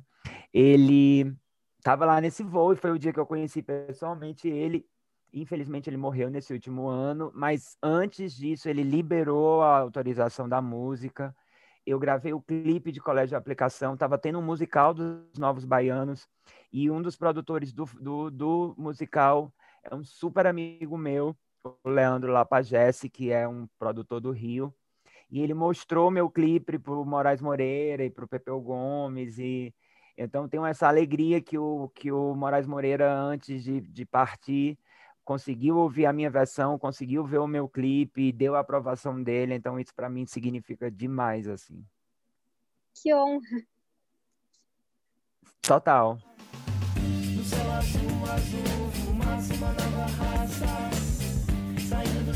Ele 0.52 1.36
estava 1.78 2.06
lá 2.06 2.20
nesse 2.20 2.42
voo 2.42 2.72
e 2.72 2.76
foi 2.76 2.90
o 2.90 2.98
dia 2.98 3.12
que 3.12 3.20
eu 3.20 3.26
conheci 3.26 3.62
pessoalmente 3.62 4.48
ele. 4.48 4.86
Infelizmente, 5.34 5.90
ele 5.90 5.98
morreu 5.98 6.30
nesse 6.30 6.52
último 6.52 6.88
ano, 6.88 7.30
mas 7.34 7.76
antes 7.82 8.34
disso, 8.34 8.70
ele 8.70 8.82
liberou 8.82 9.62
a 9.62 9.78
autorização 9.78 10.48
da 10.48 10.62
música 10.62 11.34
eu 11.86 12.00
gravei 12.00 12.32
o 12.32 12.42
clipe 12.42 12.90
de 12.90 13.00
Colégio 13.00 13.28
de 13.28 13.34
Aplicação, 13.36 13.94
estava 13.94 14.18
tendo 14.18 14.40
um 14.40 14.42
musical 14.42 14.92
dos 14.92 15.38
Novos 15.38 15.64
Baianos, 15.64 16.28
e 16.72 16.90
um 16.90 17.00
dos 17.00 17.16
produtores 17.16 17.72
do, 17.72 17.84
do, 18.00 18.28
do 18.28 18.74
musical 18.76 19.54
é 19.84 19.94
um 19.94 20.02
super 20.02 20.46
amigo 20.48 20.98
meu, 20.98 21.36
Leandro 21.84 22.32
Lapagesse, 22.32 23.08
que 23.08 23.30
é 23.30 23.46
um 23.48 23.66
produtor 23.78 24.20
do 24.20 24.30
Rio, 24.30 24.74
e 25.30 25.40
ele 25.40 25.54
mostrou 25.54 26.10
meu 26.10 26.30
clipe 26.30 26.78
para 26.78 26.92
o 26.92 27.04
Moraes 27.04 27.40
Moreira 27.40 28.04
e 28.04 28.10
para 28.10 28.24
o 28.24 28.28
Pepeu 28.28 28.60
Gomes, 28.60 29.38
e 29.38 29.74
então 30.18 30.48
tenho 30.48 30.64
essa 30.64 30.88
alegria 30.88 31.42
que 31.42 31.58
o, 31.58 31.90
que 31.94 32.10
o 32.10 32.34
Moraes 32.34 32.66
Moreira, 32.66 33.12
antes 33.12 33.62
de, 33.62 33.80
de 33.80 34.06
partir, 34.06 34.78
conseguiu 35.24 35.76
ouvir 35.76 36.06
a 36.06 36.12
minha 36.12 36.30
versão, 36.30 36.78
conseguiu 36.78 37.24
ver 37.24 37.38
o 37.38 37.46
meu 37.46 37.68
clipe, 37.68 38.32
deu 38.32 38.54
a 38.54 38.60
aprovação 38.60 39.22
dele, 39.22 39.54
então 39.54 39.78
isso 39.78 39.94
para 39.94 40.08
mim 40.08 40.24
significa 40.24 40.90
demais 40.90 41.48
assim. 41.48 41.84
Que 42.94 43.12
honra. 43.12 43.62
Total. 45.60 46.16
No 47.34 47.44
céu 47.44 47.72
azul, 47.72 48.30
azul, 48.30 48.90
fumaça, 49.04 49.54
uma 49.54 49.72
nova 49.72 50.06
raça. 50.06 50.45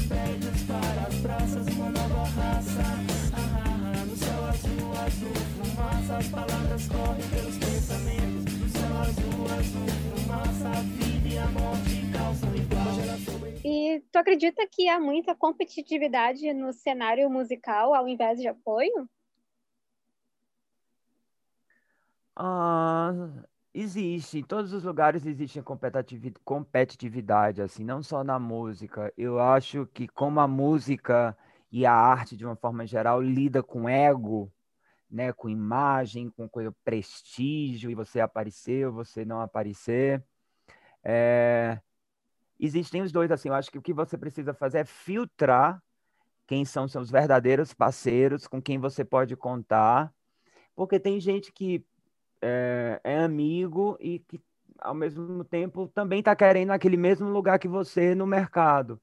Dos 0.00 0.08
prédios 0.08 0.62
para 0.62 1.02
as 1.06 1.14
praças, 1.20 1.66
uma 1.74 1.90
nova 1.90 2.24
raça. 2.24 2.82
Ah, 3.34 3.60
ah, 3.60 3.92
ah. 3.92 4.04
No 4.06 4.16
céu 4.16 4.44
azul, 4.44 4.92
azul, 4.98 5.34
fumaça, 5.58 6.16
as 6.16 6.28
palavras 6.28 6.88
correm 6.88 7.28
pelos 7.28 7.58
pensamentos. 7.58 8.54
No 8.58 8.68
céu 8.68 8.98
azul, 8.98 9.44
azul, 9.58 9.88
fumaça, 10.16 10.68
a 10.68 10.80
vida 10.80 11.28
e 11.28 11.38
a 11.38 11.46
morte 11.48 12.12
calçam 12.12 12.56
igual. 12.56 12.80
E 13.62 14.02
tu 14.10 14.16
acredita 14.16 14.66
que 14.66 14.88
há 14.88 14.98
muita 14.98 15.34
competitividade 15.34 16.50
no 16.54 16.72
cenário 16.72 17.28
musical 17.28 17.94
ao 17.94 18.08
invés 18.08 18.38
de 18.38 18.48
apoio? 18.48 19.06
Ah, 22.34 23.12
existe, 23.72 24.38
em 24.38 24.42
todos 24.42 24.72
os 24.72 24.82
lugares 24.84 25.24
existe 25.26 25.62
competitividade, 26.44 27.62
assim, 27.62 27.84
não 27.84 28.02
só 28.02 28.24
na 28.24 28.38
música. 28.38 29.12
Eu 29.16 29.40
acho 29.40 29.86
que 29.86 30.08
como 30.08 30.40
a 30.40 30.48
música 30.48 31.36
e 31.70 31.86
a 31.86 31.92
arte, 31.92 32.36
de 32.36 32.44
uma 32.44 32.56
forma 32.56 32.86
geral, 32.86 33.20
lida 33.22 33.62
com 33.62 33.88
ego, 33.88 34.52
né, 35.10 35.32
com 35.32 35.48
imagem, 35.48 36.30
com 36.30 36.48
coisa, 36.48 36.74
prestígio, 36.84 37.90
e 37.90 37.94
você 37.94 38.20
aparecer 38.20 38.86
ou 38.86 38.92
você 38.92 39.24
não 39.24 39.40
aparecer, 39.40 40.22
é, 41.02 41.80
existem 42.58 43.02
os 43.02 43.12
dois, 43.12 43.30
assim, 43.30 43.48
eu 43.48 43.54
acho 43.54 43.70
que 43.70 43.78
o 43.78 43.82
que 43.82 43.92
você 43.92 44.18
precisa 44.18 44.52
fazer 44.54 44.78
é 44.78 44.84
filtrar 44.84 45.82
quem 46.46 46.64
são 46.64 46.88
seus 46.88 47.10
verdadeiros 47.10 47.72
parceiros, 47.72 48.46
com 48.46 48.60
quem 48.60 48.78
você 48.78 49.04
pode 49.04 49.36
contar, 49.36 50.12
porque 50.74 50.98
tem 50.98 51.20
gente 51.20 51.52
que 51.52 51.84
é, 52.42 53.00
é 53.02 53.18
amigo 53.18 53.96
e 54.00 54.18
que, 54.18 54.40
ao 54.78 54.94
mesmo 54.94 55.44
tempo, 55.44 55.88
também 55.88 56.20
está 56.20 56.34
querendo 56.34 56.70
aquele 56.70 56.96
mesmo 56.96 57.28
lugar 57.28 57.58
que 57.58 57.68
você 57.68 58.14
no 58.14 58.26
mercado. 58.26 59.00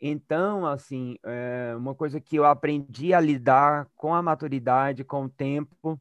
Então, 0.00 0.66
assim, 0.66 1.16
é 1.22 1.74
uma 1.76 1.94
coisa 1.94 2.20
que 2.20 2.36
eu 2.36 2.44
aprendi 2.44 3.14
a 3.14 3.20
lidar 3.20 3.88
com 3.96 4.14
a 4.14 4.20
maturidade, 4.20 5.04
com 5.04 5.24
o 5.24 5.28
tempo, 5.28 6.00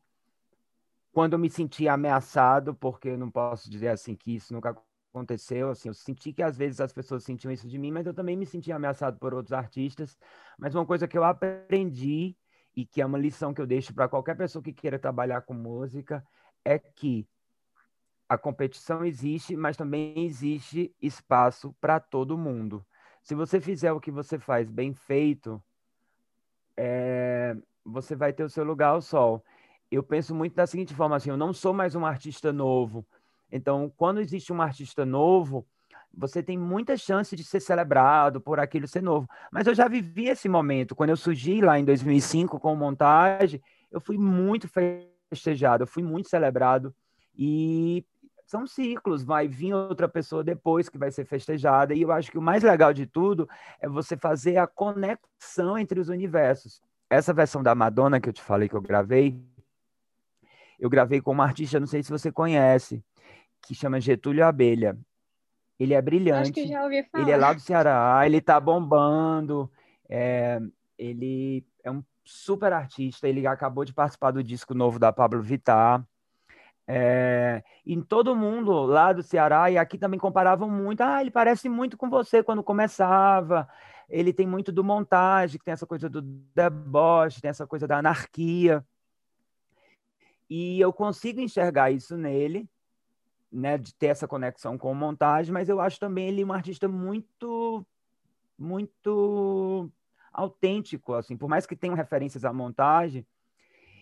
quando 1.14 1.34
eu 1.34 1.40
me 1.40 1.50
senti 1.50 1.88
ameaçado, 1.88 2.74
porque 2.74 3.10
eu 3.10 3.18
não 3.18 3.30
posso 3.30 3.70
dizer 3.70 3.90
assim 3.90 4.16
que 4.16 4.36
isso 4.36 4.54
nunca 4.54 4.76
aconteceu, 5.14 5.70
assim, 5.70 5.90
eu 5.90 5.94
senti 5.94 6.34
que 6.34 6.42
às 6.42 6.58
vezes 6.58 6.82
as 6.82 6.92
pessoas 6.92 7.24
sentiam 7.24 7.52
isso 7.52 7.68
de 7.68 7.78
mim, 7.78 7.92
mas 7.92 8.08
eu 8.08 8.14
também 8.14 8.36
me 8.36 8.48
senti 8.48 8.72
ameaçado 8.72 9.20
por 9.20 9.34
outros 9.34 9.54
artistas. 9.54 10.18
Mas 10.58 10.74
uma 10.74 10.86
coisa 10.86 11.08
que 11.08 11.18
eu 11.18 11.24
aprendi 11.24 12.36
e 12.76 12.86
que 12.86 13.02
é 13.02 13.06
uma 13.06 13.18
lição 13.18 13.54
que 13.54 13.62
eu 13.62 13.68
deixo 13.68 13.94
para 13.94 14.08
qualquer 14.08 14.36
pessoa 14.36 14.64
que 14.64 14.74
queira 14.74 14.98
trabalhar 14.98 15.42
com 15.42 15.54
música 15.54 16.26
é 16.66 16.80
que 16.80 17.28
a 18.28 18.38
competição 18.38 19.06
existe, 19.06 19.56
mas 19.56 19.78
também 19.78 20.26
existe 20.26 20.94
espaço 21.02 21.76
para 21.80 22.00
todo 22.00 22.38
mundo. 22.38 22.86
Se 23.22 23.36
você 23.36 23.62
fizer 23.62 23.92
o 23.92 24.00
que 24.00 24.12
você 24.12 24.40
faz 24.40 24.70
bem 24.70 24.94
feito, 24.94 25.62
é, 26.76 27.56
você 27.86 28.16
vai 28.16 28.34
ter 28.34 28.44
o 28.44 28.50
seu 28.50 28.64
lugar 28.64 28.90
ao 28.90 29.02
sol. 29.02 29.44
Eu 29.92 30.02
penso 30.02 30.34
muito 30.34 30.56
da 30.56 30.66
seguinte 30.66 30.96
forma, 30.96 31.16
assim, 31.16 31.30
eu 31.30 31.38
não 31.38 31.54
sou 31.54 31.74
mais 31.74 31.94
um 31.94 32.06
artista 32.06 32.52
novo, 32.52 33.06
então, 33.56 33.94
quando 33.96 34.20
existe 34.20 34.52
um 34.52 34.60
artista 34.64 35.06
novo, 35.06 35.64
você 36.14 36.44
tem 36.44 36.58
muita 36.58 36.96
chance 36.96 37.36
de 37.36 37.44
ser 37.44 37.60
celebrado 37.60 38.40
por 38.40 38.60
aquilo 38.60 38.88
ser 38.88 39.02
novo. 39.02 39.28
Mas 39.52 39.66
eu 39.66 39.74
já 39.74 39.88
vivi 39.88 40.28
esse 40.28 40.48
momento. 40.48 40.96
Quando 40.96 41.10
eu 41.10 41.18
surgi 41.18 41.60
lá 41.60 41.80
em 41.80 41.86
2005 41.86 42.60
com 42.60 42.76
montagem, 42.76 43.62
eu 43.92 44.00
fui 44.00 44.18
muito 44.18 44.68
festejado, 44.68 45.84
eu 45.84 45.88
fui 45.88 46.04
muito 46.04 46.30
celebrado. 46.30 46.94
E 47.36 48.06
são 48.46 48.68
ciclos, 48.68 49.24
vai 49.24 49.48
vir 49.48 49.74
outra 49.74 50.08
pessoa 50.08 50.44
depois 50.44 50.88
que 50.88 50.98
vai 50.98 51.10
ser 51.10 51.26
festejada. 51.26 51.96
E 51.96 52.02
eu 52.04 52.12
acho 52.12 52.30
que 52.30 52.38
o 52.38 52.42
mais 52.42 52.62
legal 52.62 52.94
de 52.94 53.08
tudo 53.08 53.50
é 53.82 53.90
você 53.90 54.16
fazer 54.16 54.58
a 54.58 54.68
conexão 54.68 55.78
entre 55.78 56.00
os 56.00 56.10
universos. 56.10 56.82
Essa 57.10 57.34
versão 57.34 57.64
da 57.64 57.74
Madonna 57.74 58.20
que 58.20 58.30
eu 58.30 58.34
te 58.34 58.42
falei 58.42 58.70
que 58.70 58.76
eu 58.76 58.82
gravei, 58.82 59.40
eu 60.80 60.90
gravei 60.90 61.22
com 61.22 61.32
uma 61.32 61.46
artista, 61.46 61.80
não 61.80 61.88
sei 61.88 62.04
se 62.04 62.12
você 62.12 62.32
conhece, 62.32 63.04
que 63.62 63.74
chama 63.74 64.00
Getúlio 64.00 64.46
Abelha. 64.46 64.98
Ele 65.84 65.94
é 65.94 66.02
brilhante. 66.02 66.42
Acho 66.42 66.54
que 66.54 66.68
já 66.68 66.84
ouvi 66.84 67.04
falar. 67.04 67.24
Ele 67.24 67.32
é 67.32 67.38
lá 67.38 67.54
do 67.54 67.60
Ceará, 67.60 68.24
ele 68.26 68.40
tá 68.40 68.60
bombando. 68.60 69.70
É, 70.10 70.62
ele 70.98 71.66
é 71.84 71.92
um 71.92 72.04
super 72.24 72.72
artista, 72.72 73.28
ele 73.28 73.46
acabou 73.46 73.84
de 73.84 73.94
participar 73.94 74.32
do 74.32 74.44
disco 74.44 74.74
novo 74.74 74.98
da 74.98 75.12
Pablo 75.12 75.42
Vittar. 75.42 76.06
É, 76.86 77.64
em 77.86 78.02
todo 78.02 78.36
mundo 78.36 78.72
lá 78.84 79.14
do 79.14 79.24
Ceará 79.24 79.72
e 79.72 79.78
aqui 79.78 79.98
também 79.98 80.20
comparavam 80.20 80.70
muito. 80.70 81.02
Ah, 81.02 81.22
ele 81.22 81.32
parece 81.32 81.68
muito 81.68 81.98
com 81.98 82.10
você 82.10 82.42
quando 82.42 82.64
começava. 82.64 83.68
Ele 84.10 84.32
tem 84.32 84.48
muito 84.48 84.72
do 84.72 84.84
montagem, 84.84 85.58
que 85.58 85.66
tem 85.66 85.74
essa 85.74 85.88
coisa 85.88 86.10
do 86.10 86.22
deboche, 86.22 87.42
tem 87.42 87.50
essa 87.50 87.68
coisa 87.68 87.88
da 87.88 87.98
anarquia. 87.98 88.86
E 90.50 90.80
eu 90.80 90.94
consigo 90.94 91.42
enxergar 91.42 91.92
isso 91.92 92.16
nele, 92.16 92.70
né, 93.54 93.78
de 93.78 93.94
ter 93.94 94.08
essa 94.08 94.28
conexão 94.28 94.78
com 94.78 94.94
montagem, 94.94 95.54
mas 95.54 95.70
eu 95.70 95.80
acho 95.80 96.00
também 96.00 96.28
ele 96.28 96.44
um 96.44 96.52
artista 96.52 96.88
muito, 96.88 97.86
muito 98.58 99.90
autêntico, 100.34 101.14
assim, 101.14 101.38
por 101.38 101.48
mais 101.48 101.66
que 101.66 101.76
tenham 101.76 101.96
referências 101.96 102.44
à 102.44 102.52
montagem. 102.52 103.26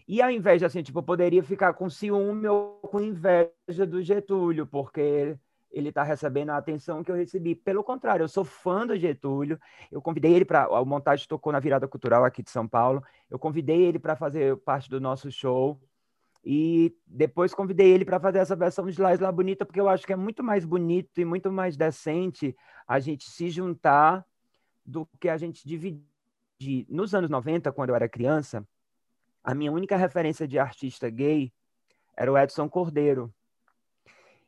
E 0.08 0.22
ao 0.22 0.32
invés 0.32 0.60
de, 0.60 0.66
assim, 0.66 0.82
tipo, 0.82 1.00
eu 1.00 1.04
poderia 1.04 1.44
ficar 1.44 1.74
com 1.74 1.90
ciúme 1.90 2.48
ou 2.48 2.80
com 2.82 3.02
inveja 3.02 3.86
do 3.86 4.02
Getúlio, 4.02 4.66
porque 4.66 5.38
ele 5.72 5.90
está 5.90 6.04
recebendo 6.04 6.50
a 6.50 6.58
atenção 6.58 7.04
que 7.04 7.12
eu 7.12 7.16
recebi. 7.16 7.56
Pelo 7.56 7.84
contrário, 7.84 8.24
eu 8.24 8.28
sou 8.28 8.44
fã 8.44 8.86
do 8.86 8.98
Getúlio. 8.98 9.60
Eu 9.92 10.02
convidei 10.02 10.34
ele 10.34 10.44
para. 10.44 10.64
A 10.64 10.84
montagem 10.84 11.28
tocou 11.28 11.54
na 11.54 11.60
virada 11.60 11.88
cultural 11.88 12.26
aqui 12.26 12.44
de 12.44 12.50
São 12.50 12.68
Paulo. 12.68 13.04
Eu 13.30 13.40
convidei 13.40 13.82
ele 13.82 14.00
para 14.00 14.16
fazer 14.16 14.58
parte 14.58 14.90
do 14.90 15.00
nosso 15.00 15.32
show. 15.32 15.80
E 16.44 16.96
depois 17.06 17.54
convidei 17.54 17.92
ele 17.92 18.04
para 18.04 18.20
fazer 18.20 18.40
essa 18.40 18.56
versão 18.56 18.88
de 18.88 19.00
La 19.00 19.14
Isla 19.14 19.32
Bonita, 19.32 19.66
porque 19.66 19.80
eu 19.80 19.88
acho 19.88 20.06
que 20.06 20.14
é 20.14 20.16
muito 20.16 20.44
mais 20.44 20.66
bonito 20.66 21.22
e 21.22 21.26
muito 21.26 21.52
mais 21.52 21.78
decente 21.78 22.56
a 22.88 23.00
gente 23.00 23.30
se 23.30 23.50
juntar 23.50 24.26
do 24.86 25.08
que 25.20 25.30
a 25.30 25.38
gente 25.38 25.68
dividir. 25.68 26.02
Nos 26.90 27.14
anos 27.14 27.30
90, 27.30 27.72
quando 27.72 27.90
eu 27.90 27.96
era 27.96 28.10
criança, 28.10 28.68
a 29.44 29.54
minha 29.54 29.72
única 29.72 29.96
referência 29.96 30.48
de 30.48 30.58
artista 30.58 31.10
gay 31.10 31.52
era 32.16 32.32
o 32.32 32.38
Edson 32.38 32.68
Cordeiro. 32.70 33.34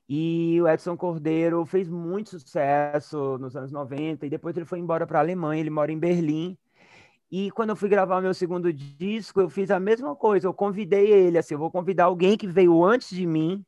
E 0.08 0.60
o 0.62 0.67
Edson 0.67 0.97
Cordeiro 0.97 1.65
fez 1.65 1.88
muito 1.88 2.32
sucesso 2.32 3.38
nos 3.38 3.56
anos 3.56 3.71
90 3.71 4.25
e 4.25 4.29
depois 4.29 4.56
ele 4.58 4.65
foi 4.65 4.79
embora 4.79 5.08
para 5.08 5.19
a 5.19 5.21
Alemanha, 5.21 5.62
ele 5.62 5.69
mora 5.69 5.91
em 5.91 5.97
Berlim. 5.97 6.58
E 7.36 7.50
quando 7.50 7.72
eu 7.72 7.76
fui 7.76 7.89
gravar 7.89 8.22
meu 8.22 8.32
segundo 8.32 8.72
disco, 8.72 9.41
eu 9.41 9.50
fiz 9.50 9.72
a 9.72 9.80
mesma 9.80 10.15
coisa. 10.15 10.46
Eu 10.46 10.54
convidei 10.54 11.12
ele, 11.12 11.39
assim, 11.39 11.56
eu 11.56 11.58
vou 11.58 11.72
convidar 11.72 12.04
alguém 12.04 12.38
que 12.38 12.46
veio 12.46 12.86
antes 12.86 13.10
de 13.10 13.26
mim 13.26 13.65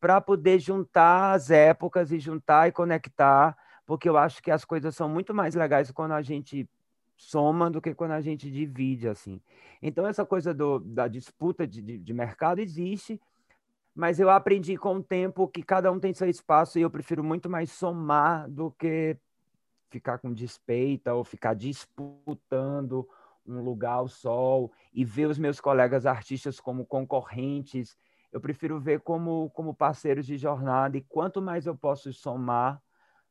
para 0.00 0.20
poder 0.20 0.58
juntar 0.58 1.34
as 1.34 1.52
épocas 1.52 2.10
e 2.10 2.18
juntar 2.18 2.66
e 2.66 2.72
conectar, 2.72 3.56
porque 3.86 4.08
eu 4.08 4.16
acho 4.16 4.42
que 4.42 4.50
as 4.50 4.64
coisas 4.64 4.96
são 4.96 5.08
muito 5.08 5.32
mais 5.32 5.54
legais 5.54 5.92
quando 5.92 6.14
a 6.14 6.20
gente 6.20 6.68
soma 7.16 7.70
do 7.70 7.80
que 7.80 7.94
quando 7.94 8.10
a 8.10 8.20
gente 8.20 8.50
divide, 8.50 9.06
assim. 9.06 9.40
Então, 9.80 10.04
essa 10.04 10.26
coisa 10.26 10.52
do, 10.52 10.80
da 10.80 11.06
disputa 11.06 11.68
de, 11.68 11.80
de, 11.80 11.96
de 11.96 12.12
mercado 12.12 12.58
existe, 12.58 13.20
mas 13.94 14.18
eu 14.18 14.28
aprendi 14.28 14.76
com 14.76 14.96
o 14.96 15.02
tempo 15.02 15.46
que 15.46 15.62
cada 15.62 15.92
um 15.92 16.00
tem 16.00 16.12
seu 16.12 16.28
espaço 16.28 16.76
e 16.76 16.82
eu 16.82 16.90
prefiro 16.90 17.22
muito 17.22 17.48
mais 17.48 17.70
somar 17.70 18.50
do 18.50 18.72
que 18.72 19.16
ficar 19.94 20.18
com 20.18 20.32
despeita 20.32 21.14
ou 21.14 21.22
ficar 21.22 21.54
disputando 21.54 23.08
um 23.46 23.62
lugar 23.62 23.94
ao 23.94 24.08
sol 24.08 24.72
e 24.92 25.04
ver 25.04 25.26
os 25.26 25.38
meus 25.38 25.60
colegas 25.60 26.04
artistas 26.04 26.58
como 26.58 26.84
concorrentes. 26.84 27.96
Eu 28.32 28.40
prefiro 28.40 28.80
ver 28.80 29.00
como, 29.02 29.50
como 29.50 29.72
parceiros 29.72 30.26
de 30.26 30.36
jornada 30.36 30.96
e 30.96 31.02
quanto 31.02 31.40
mais 31.40 31.64
eu 31.66 31.76
posso 31.76 32.12
somar, 32.12 32.82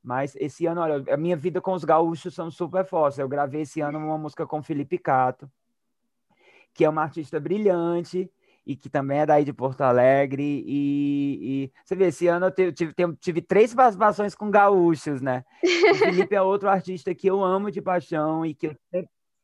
mais 0.01 0.37
esse 0.37 0.65
ano, 0.65 0.79
olha, 0.79 1.13
a 1.13 1.17
minha 1.17 1.35
vida 1.35 1.59
com 1.59 1.73
os 1.73 1.83
gaúchos 1.83 2.33
são 2.33 2.49
super 2.49 2.85
fortes. 2.85 3.19
Eu 3.19 3.27
gravei 3.27 3.63
esse 3.63 3.81
ano 3.81 3.97
uma 3.97 4.17
música 4.17 4.47
com 4.47 4.63
Felipe 4.63 4.97
Cato, 4.97 5.51
que 6.73 6.85
é 6.85 6.89
uma 6.89 7.01
artista 7.01 7.41
brilhante 7.41 8.31
e 8.65 8.75
que 8.75 8.89
também 8.89 9.19
é 9.19 9.25
daí 9.25 9.43
de 9.43 9.53
Porto 9.53 9.81
Alegre. 9.81 10.63
E, 10.65 11.39
e 11.41 11.71
você 11.83 11.95
vê, 11.95 12.07
esse 12.07 12.27
ano 12.27 12.47
eu 12.47 12.51
tive, 12.51 12.93
tive, 12.93 13.15
tive 13.17 13.41
três 13.41 13.73
participações 13.73 14.35
com 14.35 14.49
gaúchos, 14.49 15.21
né? 15.21 15.43
O 15.63 15.95
Felipe 16.27 16.35
é 16.35 16.41
outro 16.41 16.69
artista 16.69 17.13
que 17.13 17.27
eu 17.27 17.43
amo 17.43 17.69
de 17.71 17.81
paixão 17.81 18.45
e 18.45 18.53
que 18.53 18.67
eu 18.67 18.75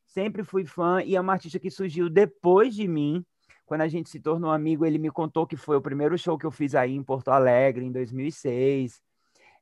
sempre 0.08 0.44
fui 0.44 0.66
fã, 0.66 1.02
e 1.04 1.16
é 1.16 1.22
uma 1.22 1.34
artista 1.34 1.60
que 1.60 1.70
surgiu 1.70 2.10
depois 2.10 2.74
de 2.74 2.88
mim. 2.88 3.24
Quando 3.66 3.82
a 3.82 3.88
gente 3.88 4.10
se 4.10 4.20
tornou 4.20 4.52
amigo, 4.52 4.84
ele 4.84 4.98
me 4.98 5.12
contou 5.12 5.46
que 5.46 5.56
foi 5.56 5.78
o 5.78 5.82
primeiro 5.82 6.18
show 6.18 6.38
que 6.38 6.46
eu 6.46 6.52
fiz 6.52 6.74
aí 6.74 6.96
em 6.96 7.04
Porto 7.04 7.30
Alegre, 7.30 7.86
em 7.86 7.92
2006. 7.92 9.00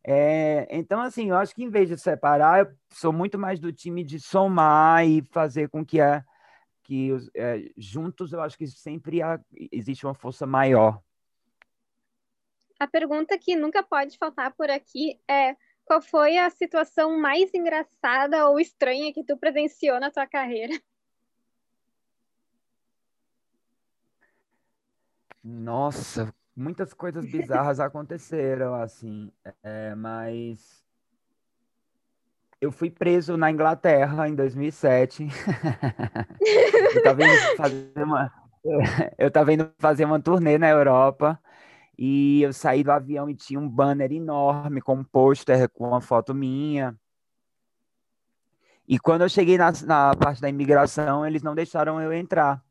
É, 0.02 0.66
então, 0.72 1.02
assim, 1.02 1.30
eu 1.32 1.36
acho 1.36 1.54
que 1.54 1.62
em 1.62 1.70
vez 1.70 1.90
de 1.90 1.98
separar, 1.98 2.60
eu 2.60 2.72
sou 2.90 3.12
muito 3.12 3.38
mais 3.38 3.60
do 3.60 3.74
time 3.74 4.06
de 4.06 4.18
somar 4.22 5.06
e 5.06 5.22
fazer 5.32 5.68
com 5.68 5.86
que 5.86 6.00
a, 6.00 6.24
que 6.88 7.10
é, 7.36 7.70
juntos 7.76 8.32
eu 8.32 8.40
acho 8.40 8.58
que 8.58 8.66
sempre 8.66 9.22
há, 9.22 9.38
existe 9.70 10.06
uma 10.06 10.14
força 10.14 10.48
maior. 10.48 11.04
A 12.80 12.88
pergunta 12.88 13.38
que 13.38 13.58
nunca 13.58 13.84
pode 13.84 14.18
faltar 14.18 14.54
por 14.56 14.70
aqui 14.70 15.20
é 15.30 15.58
qual 15.84 16.02
foi 16.02 16.38
a 16.38 16.50
situação 16.50 17.20
mais 17.20 17.54
engraçada 17.54 18.48
ou 18.50 18.58
estranha 18.58 19.14
que 19.14 19.24
tu 19.24 19.36
presenciou 19.36 20.00
na 20.00 20.10
tua 20.10 20.26
carreira? 20.26 20.74
Nossa, 25.44 26.34
muitas 26.56 26.94
coisas 26.94 27.30
bizarras 27.30 27.82
aconteceram, 27.82 28.76
assim, 28.76 29.30
é, 29.62 29.94
mas 29.94 30.87
eu 32.60 32.72
fui 32.72 32.90
preso 32.90 33.38
na 33.38 33.52
Inglaterra 33.52 34.28
em 34.28 34.36
2007. 34.36 35.28
eu 36.42 36.98
estava 36.98 37.24
indo 37.24 37.56
fazer 37.56 38.04
uma, 38.04 38.34
eu 39.18 39.28
estava 39.28 39.54
indo 39.54 39.72
fazer 39.78 40.06
uma 40.06 40.20
turnê 40.20 40.58
na 40.58 40.70
Europa 40.70 41.40
e 41.98 42.42
eu 42.42 42.54
saí 42.54 42.84
do 42.84 42.92
avião 42.92 43.30
e 43.30 43.36
tinha 43.36 43.60
um 43.60 43.70
banner 43.70 44.12
enorme 44.12 44.82
com 44.82 44.96
um 44.96 45.04
pôster 45.04 45.70
com 45.70 45.88
uma 45.88 46.02
foto 46.02 46.34
minha. 46.34 46.96
E 48.88 48.98
quando 48.98 49.22
eu 49.22 49.30
cheguei 49.30 49.58
na, 49.58 49.72
na 49.86 50.16
parte 50.16 50.42
da 50.42 50.50
imigração, 50.50 51.26
eles 51.26 51.44
não 51.44 51.54
deixaram 51.54 52.02
eu 52.02 52.14
entrar. 52.14 52.64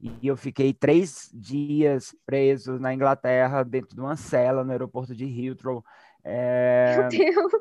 E 0.00 0.28
eu 0.28 0.36
fiquei 0.36 0.72
três 0.72 1.28
dias 1.34 2.14
preso 2.24 2.78
na 2.78 2.94
Inglaterra, 2.94 3.64
dentro 3.64 3.96
de 3.96 4.00
uma 4.00 4.14
cela 4.14 4.62
no 4.62 4.70
aeroporto 4.70 5.14
de 5.16 5.24
Heathrow. 5.24 5.84
É... 6.22 6.96
Meu 6.98 7.08
Deus! 7.08 7.52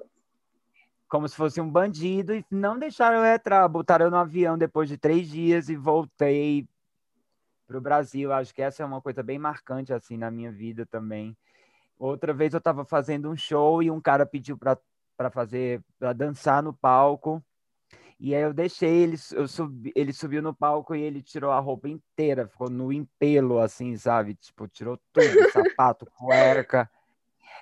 Como 1.07 1.27
se 1.27 1.35
fosse 1.35 1.61
um 1.61 1.69
bandido, 1.69 2.35
e 2.35 2.45
não 2.51 2.77
deixaram 2.77 3.25
eu 3.25 3.35
entrar. 3.35 3.67
Botaram 3.67 4.05
eu 4.05 4.11
no 4.11 4.17
avião 4.17 4.57
depois 4.57 4.89
de 4.89 4.97
três 4.97 5.27
dias 5.27 5.69
e 5.69 5.75
voltei 5.75 6.67
para 7.65 7.77
o 7.77 7.81
Brasil. 7.81 8.31
Acho 8.33 8.53
que 8.53 8.61
essa 8.61 8.83
é 8.83 8.85
uma 8.85 9.01
coisa 9.01 9.23
bem 9.23 9.39
marcante 9.39 9.93
assim 9.93 10.17
na 10.17 10.29
minha 10.31 10.51
vida 10.51 10.85
também. 10.85 11.35
Outra 11.99 12.33
vez 12.33 12.53
eu 12.53 12.59
estava 12.59 12.85
fazendo 12.85 13.29
um 13.29 13.35
show 13.35 13.81
e 13.81 13.89
um 13.89 13.99
cara 13.99 14.25
pediu 14.25 14.57
para 14.57 15.29
fazer, 15.31 15.81
para 15.97 16.13
dançar 16.13 16.61
no 16.61 16.73
palco. 16.73 17.43
E 18.19 18.33
aí 18.33 18.41
eu 18.41 18.53
deixei 18.53 18.89
ele, 18.89 19.15
eu 19.33 19.47
subi, 19.47 19.91
ele 19.95 20.11
subiu 20.11 20.41
no 20.41 20.53
palco 20.53 20.95
e 20.95 21.01
ele 21.01 21.21
tirou 21.21 21.51
a 21.51 21.59
roupa 21.59 21.87
inteira, 21.87 22.47
ficou 22.47 22.69
no 22.69 22.91
empelo, 22.91 23.59
assim, 23.59 23.95
sabe? 23.95 24.33
Tipo, 24.35 24.67
tirou 24.67 24.99
tudo, 25.13 25.23
sapato, 25.53 26.07
cueca. 26.17 26.89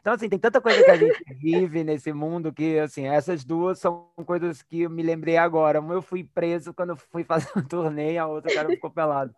Então, 0.02 0.14
assim, 0.14 0.30
tem 0.30 0.40
tanta 0.40 0.62
coisa 0.62 0.84
que 0.84 0.92
a 0.92 0.98
gente 0.98 1.24
vive 1.34 1.84
nesse 1.84 2.14
mundo 2.14 2.54
que, 2.54 2.80
assim, 2.80 3.08
essas 3.08 3.44
duas 3.44 3.80
são 3.80 4.10
coisas 4.26 4.62
que 4.62 4.82
eu 4.82 4.90
me 4.90 5.02
lembrei 5.02 5.38
agora. 5.38 5.80
Uma 5.80 5.94
eu 5.94 6.02
fui 6.02 6.24
preso 6.24 6.74
quando 6.74 6.96
fui 6.96 7.24
fazer 7.26 7.50
um 7.56 7.64
torneio, 7.64 8.22
a 8.22 8.28
outra 8.28 8.52
o 8.52 8.56
cara 8.56 8.70
ficou 8.70 8.92
pelado. 8.92 9.36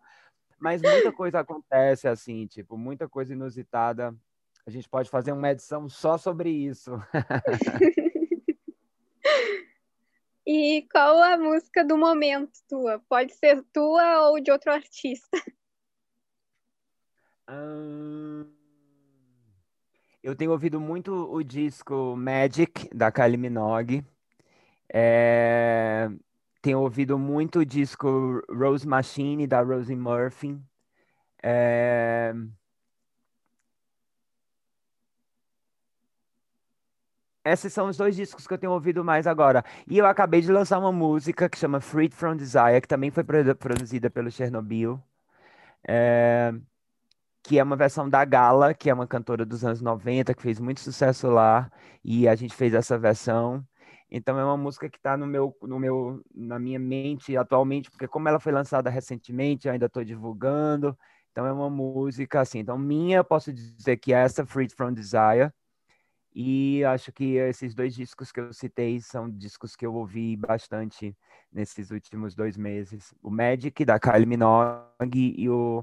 Mas 0.58 0.82
muita 0.82 1.12
coisa 1.12 1.40
acontece, 1.40 2.08
assim, 2.08 2.46
tipo, 2.46 2.76
muita 2.76 3.08
coisa 3.08 3.32
inusitada. 3.32 4.14
A 4.66 4.70
gente 4.70 4.88
pode 4.88 5.08
fazer 5.08 5.32
uma 5.32 5.50
edição 5.50 5.88
só 5.88 6.18
sobre 6.18 6.50
isso. 6.50 6.92
E 10.50 10.88
qual 10.90 11.22
a 11.22 11.36
música 11.36 11.84
do 11.84 11.98
momento 11.98 12.58
tua? 12.66 12.98
Pode 13.06 13.34
ser 13.34 13.62
tua 13.70 14.30
ou 14.30 14.40
de 14.40 14.50
outro 14.50 14.72
artista. 14.72 15.36
Eu 20.28 20.36
tenho 20.36 20.50
ouvido 20.52 20.78
muito 20.80 21.12
o 21.32 21.42
disco 21.42 22.14
Magic, 22.16 22.88
da 22.94 23.10
Kylie 23.10 23.38
Minogue. 23.38 24.04
É... 24.92 26.10
Tenho 26.62 26.80
ouvido 26.80 27.18
muito 27.18 27.60
o 27.60 27.66
disco 27.66 28.42
Rose 28.50 28.86
Machine, 28.86 29.46
da 29.46 29.62
Rosie 29.62 29.96
Murphy. 29.96 30.60
É... 31.42 32.34
Esses 37.44 37.72
são 37.72 37.88
os 37.88 37.96
dois 37.96 38.14
discos 38.14 38.46
que 38.46 38.52
eu 38.52 38.58
tenho 38.58 38.72
ouvido 38.72 39.02
mais 39.04 39.26
agora. 39.26 39.64
E 39.86 39.96
eu 39.96 40.04
acabei 40.06 40.42
de 40.42 40.52
lançar 40.52 40.78
uma 40.78 40.92
música 40.92 41.48
que 41.48 41.56
chama 41.58 41.80
Freed 41.80 42.12
from 42.12 42.36
Desire, 42.36 42.80
que 42.82 42.88
também 42.88 43.10
foi 43.10 43.24
produzida 43.24 44.10
pelo 44.10 44.30
Chernobyl. 44.30 45.02
É... 45.86 46.52
que 47.48 47.58
é 47.58 47.62
uma 47.62 47.76
versão 47.76 48.06
da 48.10 48.26
Gala, 48.26 48.74
que 48.74 48.90
é 48.90 48.94
uma 48.94 49.06
cantora 49.06 49.46
dos 49.46 49.64
anos 49.64 49.80
90, 49.80 50.34
que 50.34 50.42
fez 50.42 50.60
muito 50.60 50.80
sucesso 50.80 51.28
lá, 51.28 51.72
e 52.04 52.28
a 52.28 52.34
gente 52.34 52.54
fez 52.54 52.74
essa 52.74 52.98
versão. 52.98 53.66
Então 54.10 54.38
é 54.38 54.44
uma 54.44 54.56
música 54.58 54.86
que 54.86 54.98
está 54.98 55.16
no 55.16 55.26
meu, 55.26 55.56
no 55.62 55.78
meu, 55.78 56.22
na 56.34 56.58
minha 56.58 56.78
mente 56.78 57.38
atualmente, 57.38 57.90
porque 57.90 58.06
como 58.06 58.28
ela 58.28 58.38
foi 58.38 58.52
lançada 58.52 58.90
recentemente, 58.90 59.66
eu 59.66 59.72
ainda 59.72 59.86
estou 59.86 60.04
divulgando. 60.04 60.94
Então 61.32 61.46
é 61.46 61.52
uma 61.52 61.70
música 61.70 62.42
assim. 62.42 62.58
Então 62.58 62.76
minha, 62.76 63.24
posso 63.24 63.50
dizer 63.50 63.96
que 63.96 64.12
é 64.12 64.18
essa 64.18 64.44
Freed 64.44 64.74
from 64.74 64.92
Desire. 64.92 65.50
E 66.34 66.84
acho 66.84 67.10
que 67.12 67.36
esses 67.36 67.74
dois 67.74 67.94
discos 67.94 68.30
que 68.30 68.40
eu 68.40 68.52
citei 68.52 69.00
são 69.00 69.30
discos 69.30 69.74
que 69.74 69.86
eu 69.86 69.94
ouvi 69.94 70.36
bastante 70.36 71.16
nesses 71.50 71.90
últimos 71.90 72.34
dois 72.34 72.58
meses. 72.58 73.14
O 73.22 73.30
Magic, 73.30 73.86
da 73.86 73.98
Kylie 73.98 74.26
Minogue, 74.26 75.34
e 75.34 75.48
o 75.48 75.82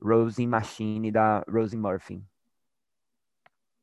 Rosing 0.00 0.46
Machine, 0.46 1.10
da 1.10 1.44
Rosie 1.48 1.78
Murphy. 1.78 2.22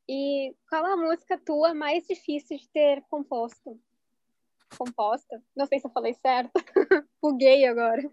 E 0.08 0.54
qual 0.68 0.84
a 0.84 0.96
música 0.96 1.38
tua 1.38 1.72
mais 1.74 2.06
difícil 2.06 2.58
de 2.58 2.68
ter 2.68 3.02
composto? 3.08 3.78
Composta? 4.76 5.42
Não 5.54 5.66
sei 5.66 5.78
se 5.78 5.86
eu 5.86 5.90
falei 5.90 6.14
certo. 6.14 6.52
Buguei 7.20 7.66
agora. 7.66 8.10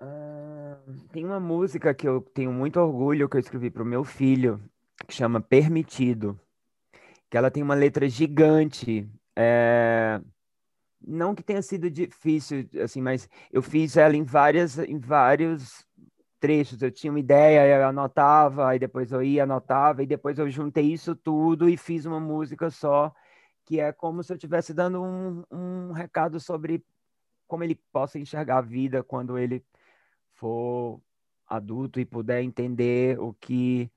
Uh, 0.00 1.08
tem 1.12 1.24
uma 1.24 1.40
música 1.40 1.94
que 1.94 2.06
eu 2.06 2.20
tenho 2.20 2.52
muito 2.52 2.78
orgulho 2.80 3.28
que 3.28 3.36
eu 3.36 3.40
escrevi 3.40 3.70
para 3.70 3.82
o 3.82 3.86
meu 3.86 4.04
filho, 4.04 4.62
que 5.06 5.14
chama 5.14 5.40
Permitido. 5.40 6.38
Que 7.30 7.36
ela 7.36 7.50
tem 7.50 7.62
uma 7.62 7.74
letra 7.74 8.08
gigante. 8.08 9.08
É 9.36 10.20
não 11.00 11.34
que 11.34 11.42
tenha 11.42 11.62
sido 11.62 11.90
difícil, 11.90 12.68
assim, 12.82 13.00
mas 13.00 13.28
eu 13.52 13.62
fiz 13.62 13.96
ela 13.96 14.16
em 14.16 14.24
várias, 14.24 14.78
em 14.78 14.98
vários 14.98 15.86
trechos. 16.40 16.82
Eu 16.82 16.90
tinha 16.90 17.12
uma 17.12 17.20
ideia, 17.20 17.66
eu 17.80 17.86
anotava, 17.86 18.68
aí 18.68 18.78
depois 18.78 19.12
eu 19.12 19.22
ia, 19.22 19.44
anotava, 19.44 20.02
e 20.02 20.06
depois 20.06 20.38
eu 20.38 20.48
juntei 20.50 20.92
isso 20.92 21.14
tudo 21.14 21.68
e 21.68 21.76
fiz 21.76 22.04
uma 22.06 22.20
música 22.20 22.70
só, 22.70 23.12
que 23.64 23.80
é 23.80 23.92
como 23.92 24.22
se 24.22 24.32
eu 24.32 24.36
estivesse 24.36 24.72
dando 24.74 25.02
um, 25.02 25.44
um 25.50 25.92
recado 25.92 26.40
sobre 26.40 26.84
como 27.46 27.64
ele 27.64 27.74
possa 27.92 28.18
enxergar 28.18 28.58
a 28.58 28.62
vida 28.62 29.02
quando 29.02 29.38
ele 29.38 29.64
for 30.34 31.00
adulto 31.46 31.98
e 31.98 32.04
puder 32.04 32.42
entender 32.42 33.18
o 33.18 33.32
que 33.34 33.90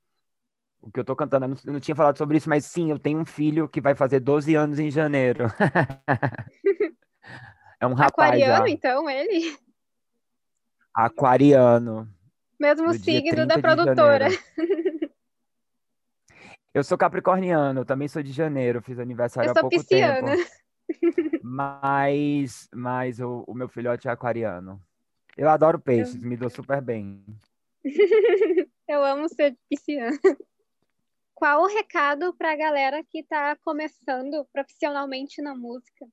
o 0.82 0.92
que 0.92 1.00
eu 1.00 1.06
tô 1.06 1.16
cantando. 1.16 1.46
Eu 1.46 1.50
não, 1.50 1.58
eu 1.66 1.74
não 1.74 1.80
tinha 1.80 1.96
falado 1.96 2.18
sobre 2.18 2.38
isso, 2.38 2.50
mas 2.50 2.66
sim, 2.66 2.90
eu 2.90 2.98
tenho 2.98 3.20
um 3.20 3.26
filho 3.26 3.70
que 3.70 3.80
vai 3.80 3.94
fazer 3.94 4.20
12 4.20 4.56
anos 4.56 4.80
em 4.80 4.90
janeiro. 4.90 5.46
é 7.82 7.88
um 7.88 7.94
rapaz. 7.94 8.30
Aquariano, 8.30 8.68
já. 8.68 8.74
então, 8.74 9.10
ele? 9.10 9.58
Aquariano. 10.94 12.08
Mesmo 12.60 12.94
signo 12.94 13.48
da 13.48 13.58
produtora. 13.60 14.28
Eu 16.74 16.84
sou 16.86 16.98
capricorniano, 16.98 17.84
também 17.84 18.08
sou 18.08 18.24
de 18.24 18.32
janeiro, 18.32 18.82
fiz 18.82 18.98
aniversário 18.98 19.52
há 19.52 19.54
pouco 19.54 19.70
pisciana. 19.70 20.38
tempo. 20.38 20.50
Mas, 21.44 22.70
mas 22.74 23.20
o, 23.20 23.44
o, 23.46 23.54
meu 23.54 23.68
filhote 23.68 24.08
é 24.08 24.12
aquariano. 24.12 24.82
Eu 25.36 25.50
adoro 25.50 25.80
peixes, 25.80 26.22
eu... 26.22 26.30
me 26.30 26.38
dou 26.38 26.50
super 26.50 26.82
bem. 26.82 27.26
eu 28.88 29.04
amo 29.04 29.28
ser 29.28 29.58
pisciana. 29.70 30.18
Qual 31.34 31.64
o 31.64 31.68
recado 31.68 32.34
para 32.36 32.54
a 32.54 32.56
galera 32.56 33.04
que 33.04 33.20
está 33.20 33.56
começando 33.58 34.46
profissionalmente 34.54 35.42
na 35.42 35.56
música? 35.56 36.06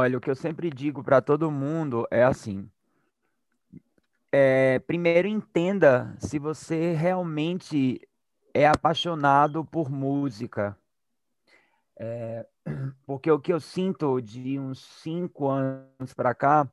Olha, 0.00 0.16
o 0.16 0.20
que 0.20 0.30
eu 0.30 0.36
sempre 0.36 0.70
digo 0.70 1.02
para 1.02 1.20
todo 1.20 1.50
mundo 1.50 2.06
é 2.08 2.22
assim: 2.22 2.70
é, 4.30 4.78
primeiro 4.78 5.26
entenda 5.26 6.14
se 6.20 6.38
você 6.38 6.92
realmente 6.92 8.00
é 8.54 8.68
apaixonado 8.68 9.64
por 9.64 9.90
música. 9.90 10.78
É, 11.98 12.46
porque 13.04 13.28
o 13.28 13.40
que 13.40 13.52
eu 13.52 13.58
sinto 13.58 14.20
de 14.20 14.56
uns 14.56 14.84
cinco 15.02 15.48
anos 15.48 16.14
para 16.14 16.32
cá, 16.32 16.70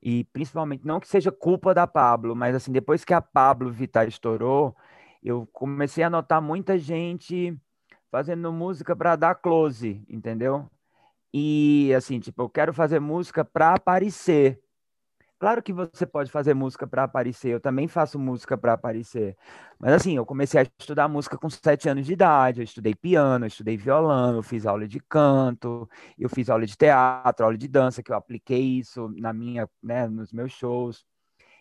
e 0.00 0.22
principalmente, 0.32 0.86
não 0.86 1.00
que 1.00 1.08
seja 1.08 1.32
culpa 1.32 1.74
da 1.74 1.88
Pablo, 1.88 2.36
mas 2.36 2.54
assim, 2.54 2.70
depois 2.70 3.04
que 3.04 3.12
a 3.12 3.20
Pablo 3.20 3.72
Vittar 3.72 4.06
estourou, 4.06 4.76
eu 5.24 5.44
comecei 5.52 6.04
a 6.04 6.10
notar 6.10 6.40
muita 6.40 6.78
gente 6.78 7.52
fazendo 8.12 8.52
música 8.52 8.94
para 8.94 9.16
dar 9.16 9.34
close, 9.34 10.04
entendeu? 10.08 10.70
E 11.36 11.92
assim, 11.96 12.20
tipo, 12.20 12.42
eu 12.42 12.48
quero 12.48 12.72
fazer 12.72 13.00
música 13.00 13.44
para 13.44 13.74
aparecer. 13.74 14.60
Claro 15.36 15.60
que 15.62 15.72
você 15.72 16.06
pode 16.06 16.30
fazer 16.30 16.54
música 16.54 16.86
para 16.86 17.04
aparecer, 17.04 17.50
eu 17.50 17.60
também 17.60 17.88
faço 17.88 18.20
música 18.20 18.56
para 18.56 18.74
aparecer. 18.74 19.36
Mas 19.78 19.94
assim, 19.94 20.16
eu 20.16 20.24
comecei 20.24 20.60
a 20.60 20.66
estudar 20.78 21.08
música 21.08 21.36
com 21.36 21.50
sete 21.50 21.88
anos 21.88 22.06
de 22.06 22.12
idade, 22.12 22.60
eu 22.60 22.64
estudei 22.64 22.94
piano, 22.94 23.44
eu 23.44 23.48
estudei 23.48 23.76
violão, 23.76 24.36
eu 24.36 24.44
fiz 24.44 24.64
aula 24.64 24.86
de 24.86 25.00
canto, 25.00 25.88
eu 26.16 26.28
fiz 26.28 26.48
aula 26.48 26.64
de 26.64 26.76
teatro, 26.76 27.44
aula 27.44 27.58
de 27.58 27.66
dança, 27.66 28.00
que 28.02 28.12
eu 28.12 28.16
apliquei 28.16 28.78
isso 28.78 29.08
na 29.16 29.32
minha, 29.32 29.68
né, 29.82 30.06
nos 30.08 30.32
meus 30.32 30.52
shows. 30.52 31.04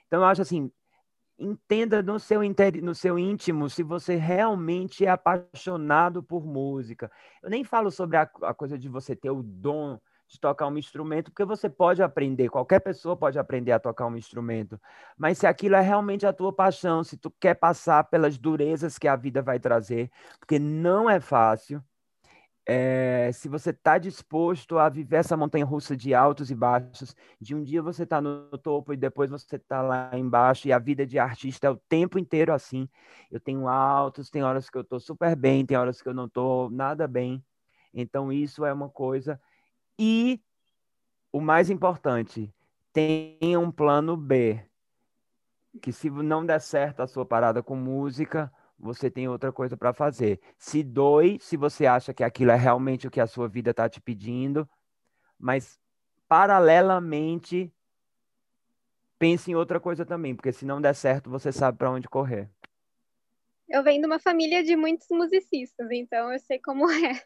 Então 0.07 0.21
eu 0.21 0.25
acho 0.25 0.43
assim, 0.43 0.71
entenda 1.37 2.01
no 2.01 2.19
seu, 2.19 2.41
no 2.81 2.95
seu 2.95 3.17
íntimo 3.17 3.69
se 3.69 3.83
você 3.83 4.15
realmente 4.15 5.05
é 5.05 5.09
apaixonado 5.09 6.23
por 6.23 6.45
música. 6.45 7.11
Eu 7.41 7.49
nem 7.49 7.63
falo 7.63 7.91
sobre 7.91 8.17
a, 8.17 8.29
a 8.43 8.53
coisa 8.53 8.77
de 8.77 8.87
você 8.87 9.15
ter 9.15 9.31
o 9.31 9.43
dom 9.43 9.99
de 10.27 10.39
tocar 10.39 10.67
um 10.67 10.77
instrumento, 10.77 11.31
porque 11.31 11.45
você 11.45 11.69
pode 11.69 12.01
aprender, 12.01 12.49
qualquer 12.49 12.79
pessoa 12.79 13.15
pode 13.15 13.37
aprender 13.37 13.71
a 13.71 13.79
tocar 13.79 14.07
um 14.07 14.17
instrumento. 14.17 14.79
Mas 15.17 15.37
se 15.37 15.45
aquilo 15.45 15.75
é 15.75 15.81
realmente 15.81 16.25
a 16.25 16.33
tua 16.33 16.51
paixão, 16.51 17.03
se 17.03 17.17
tu 17.17 17.29
quer 17.39 17.53
passar 17.53 18.03
pelas 18.05 18.37
durezas 18.37 18.97
que 18.97 19.07
a 19.07 19.15
vida 19.15 19.41
vai 19.41 19.59
trazer, 19.59 20.09
porque 20.39 20.57
não 20.57 21.09
é 21.09 21.19
fácil, 21.19 21.83
é, 22.65 23.29
se 23.33 23.49
você 23.49 23.71
está 23.71 23.97
disposto 23.97 24.77
a 24.77 24.87
viver 24.87 25.17
essa 25.17 25.35
montanha 25.35 25.65
russa 25.65 25.97
de 25.97 26.13
altos 26.13 26.49
e 26.49 26.55
baixos, 26.55 27.15
de 27.39 27.53
um 27.53 27.61
dia 27.61 27.81
você 27.81 28.03
está 28.03 28.21
no 28.21 28.57
topo 28.57 28.93
e 28.93 28.97
depois 28.97 29.29
você 29.29 29.57
está 29.57 29.81
lá 29.81 30.09
embaixo, 30.13 30.67
e 30.67 30.71
a 30.71 30.79
vida 30.79 31.05
de 31.05 31.19
artista 31.19 31.67
é 31.67 31.69
o 31.69 31.75
tempo 31.75 32.17
inteiro 32.17 32.53
assim. 32.53 32.87
Eu 33.29 33.39
tenho 33.39 33.67
altos, 33.67 34.29
tem 34.29 34.43
horas 34.43 34.69
que 34.69 34.77
eu 34.77 34.81
estou 34.81 34.99
super 34.99 35.35
bem, 35.35 35.65
tem 35.65 35.75
horas 35.75 36.01
que 36.01 36.07
eu 36.07 36.13
não 36.13 36.25
estou 36.25 36.69
nada 36.69 37.07
bem. 37.07 37.43
Então, 37.93 38.31
isso 38.31 38.65
é 38.65 38.73
uma 38.73 38.89
coisa. 38.89 39.39
E 39.99 40.41
o 41.31 41.41
mais 41.41 41.69
importante, 41.69 42.53
tenha 42.93 43.59
um 43.59 43.71
plano 43.71 44.15
B. 44.15 44.63
Que 45.81 45.91
se 45.91 46.09
não 46.09 46.45
der 46.45 46.61
certo 46.61 47.01
a 47.01 47.07
sua 47.07 47.25
parada 47.25 47.61
com 47.61 47.75
música, 47.75 48.51
você 48.83 49.09
tem 49.09 49.27
outra 49.29 49.51
coisa 49.51 49.77
para 49.77 49.93
fazer. 49.93 50.39
Se 50.57 50.83
doe, 50.83 51.39
se 51.39 51.55
você 51.55 51.85
acha 51.85 52.13
que 52.13 52.23
aquilo 52.23 52.51
é 52.51 52.55
realmente 52.55 53.07
o 53.07 53.11
que 53.11 53.21
a 53.21 53.27
sua 53.27 53.47
vida 53.47 53.71
está 53.71 53.87
te 53.87 54.01
pedindo, 54.01 54.69
mas 55.39 55.79
paralelamente 56.27 57.73
pense 59.17 59.49
em 59.49 59.55
outra 59.55 59.79
coisa 59.79 60.05
também, 60.05 60.35
porque 60.35 60.51
se 60.51 60.65
não 60.65 60.81
der 60.81 60.93
certo, 60.93 61.29
você 61.29 61.51
sabe 61.51 61.77
para 61.77 61.91
onde 61.91 62.09
correr. 62.09 62.49
Eu 63.69 63.81
venho 63.81 64.01
de 64.01 64.07
uma 64.07 64.19
família 64.19 64.61
de 64.61 64.75
muitos 64.75 65.07
musicistas, 65.09 65.89
então 65.89 66.31
eu 66.31 66.39
sei 66.39 66.59
como 66.59 66.83
é. 66.91 67.23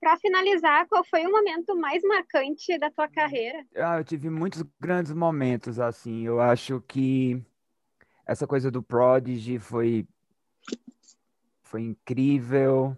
Para 0.00 0.16
finalizar, 0.18 0.86
qual 0.86 1.04
foi 1.04 1.26
o 1.26 1.32
momento 1.32 1.74
mais 1.76 2.04
marcante 2.04 2.78
da 2.78 2.88
tua 2.88 3.08
carreira? 3.08 3.66
Ah, 3.74 3.98
eu 3.98 4.04
tive 4.04 4.30
muitos 4.30 4.62
grandes 4.78 5.12
momentos 5.12 5.80
assim. 5.80 6.24
Eu 6.24 6.40
acho 6.40 6.80
que 6.82 7.44
essa 8.24 8.46
coisa 8.46 8.70
do 8.70 8.80
Prodigy 8.80 9.58
foi 9.58 10.06
foi 11.68 11.82
incrível 11.82 12.96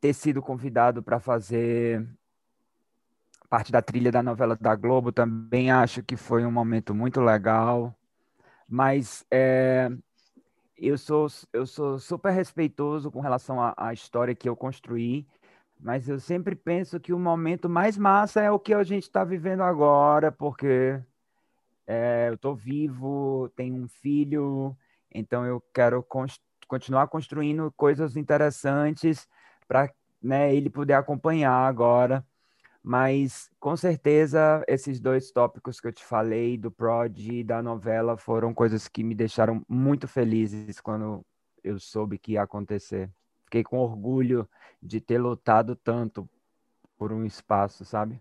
ter 0.00 0.12
sido 0.12 0.42
convidado 0.42 1.00
para 1.00 1.20
fazer 1.20 2.04
parte 3.48 3.70
da 3.70 3.80
trilha 3.80 4.10
da 4.10 4.20
novela 4.20 4.56
da 4.56 4.74
Globo. 4.74 5.12
Também 5.12 5.70
acho 5.70 6.02
que 6.02 6.16
foi 6.16 6.44
um 6.44 6.50
momento 6.50 6.92
muito 6.92 7.20
legal. 7.20 7.94
Mas 8.68 9.24
é, 9.30 9.88
eu, 10.76 10.98
sou, 10.98 11.28
eu 11.52 11.64
sou 11.66 12.00
super 12.00 12.32
respeitoso 12.32 13.12
com 13.12 13.20
relação 13.20 13.58
à, 13.76 13.92
história 13.92 14.34
que 14.34 14.48
eu 14.48 14.56
construí. 14.56 15.24
Mas 15.78 16.08
eu 16.08 16.18
sempre 16.18 16.56
penso 16.56 16.98
que 16.98 17.12
o 17.12 17.18
momento 17.18 17.68
mais 17.68 17.96
massa 17.96 18.40
é 18.40 18.50
o 18.50 18.58
que 18.58 18.74
a 18.74 18.82
gente 18.82 19.04
está 19.04 19.22
vivendo 19.22 19.62
agora, 19.62 20.32
porque 20.32 21.00
é, 21.86 22.26
eu 22.28 22.34
estou 22.34 22.56
vivo, 22.56 23.48
tenho 23.54 23.76
um 23.76 23.86
filho, 23.86 24.76
então 25.12 25.46
eu 25.46 25.62
quero 25.72 26.02
construir 26.02 26.53
continuar 26.66 27.08
construindo 27.08 27.72
coisas 27.76 28.16
interessantes 28.16 29.28
para 29.66 29.92
né, 30.22 30.54
ele 30.54 30.70
poder 30.70 30.94
acompanhar 30.94 31.52
agora. 31.52 32.24
Mas 32.82 33.50
com 33.58 33.76
certeza 33.76 34.62
esses 34.68 35.00
dois 35.00 35.30
tópicos 35.30 35.80
que 35.80 35.88
eu 35.88 35.92
te 35.92 36.04
falei, 36.04 36.58
do 36.58 36.70
Prod 36.70 37.18
e 37.18 37.42
da 37.42 37.62
novela, 37.62 38.16
foram 38.16 38.52
coisas 38.52 38.88
que 38.88 39.02
me 39.02 39.14
deixaram 39.14 39.64
muito 39.68 40.06
felizes 40.06 40.80
quando 40.80 41.24
eu 41.62 41.78
soube 41.78 42.18
que 42.18 42.32
ia 42.32 42.42
acontecer. 42.42 43.10
Fiquei 43.44 43.62
com 43.62 43.78
orgulho 43.78 44.48
de 44.82 45.00
ter 45.00 45.18
lutado 45.18 45.74
tanto 45.74 46.28
por 46.98 47.10
um 47.12 47.24
espaço, 47.24 47.84
sabe? 47.84 48.20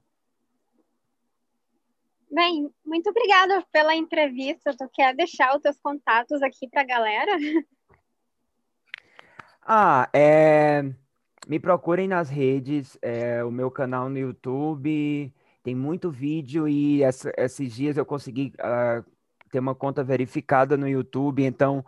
Bem, 2.31 2.67
muito 2.83 3.09
obrigada 3.09 3.63
pela 3.71 3.95
entrevista. 3.95 4.75
Tu 4.75 4.89
quer 4.91 5.15
deixar 5.15 5.55
os 5.55 5.61
teus 5.61 5.77
contatos 5.79 6.41
aqui 6.41 6.67
para 6.67 6.81
a 6.81 6.85
galera? 6.85 7.31
Ah, 9.65 10.09
é... 10.13 10.83
me 11.47 11.59
procurem 11.59 12.07
nas 12.07 12.29
redes, 12.29 12.97
é, 13.01 13.43
o 13.43 13.51
meu 13.51 13.71
canal 13.71 14.09
no 14.09 14.17
YouTube, 14.17 15.33
tem 15.63 15.75
muito 15.75 16.11
vídeo 16.11 16.67
e 16.67 17.01
essa, 17.03 17.31
esses 17.37 17.73
dias 17.73 17.97
eu 17.97 18.05
consegui 18.05 18.53
uh, 18.59 19.03
ter 19.49 19.59
uma 19.59 19.73
conta 19.73 20.03
verificada 20.03 20.75
no 20.75 20.87
YouTube, 20.87 21.43
então 21.43 21.85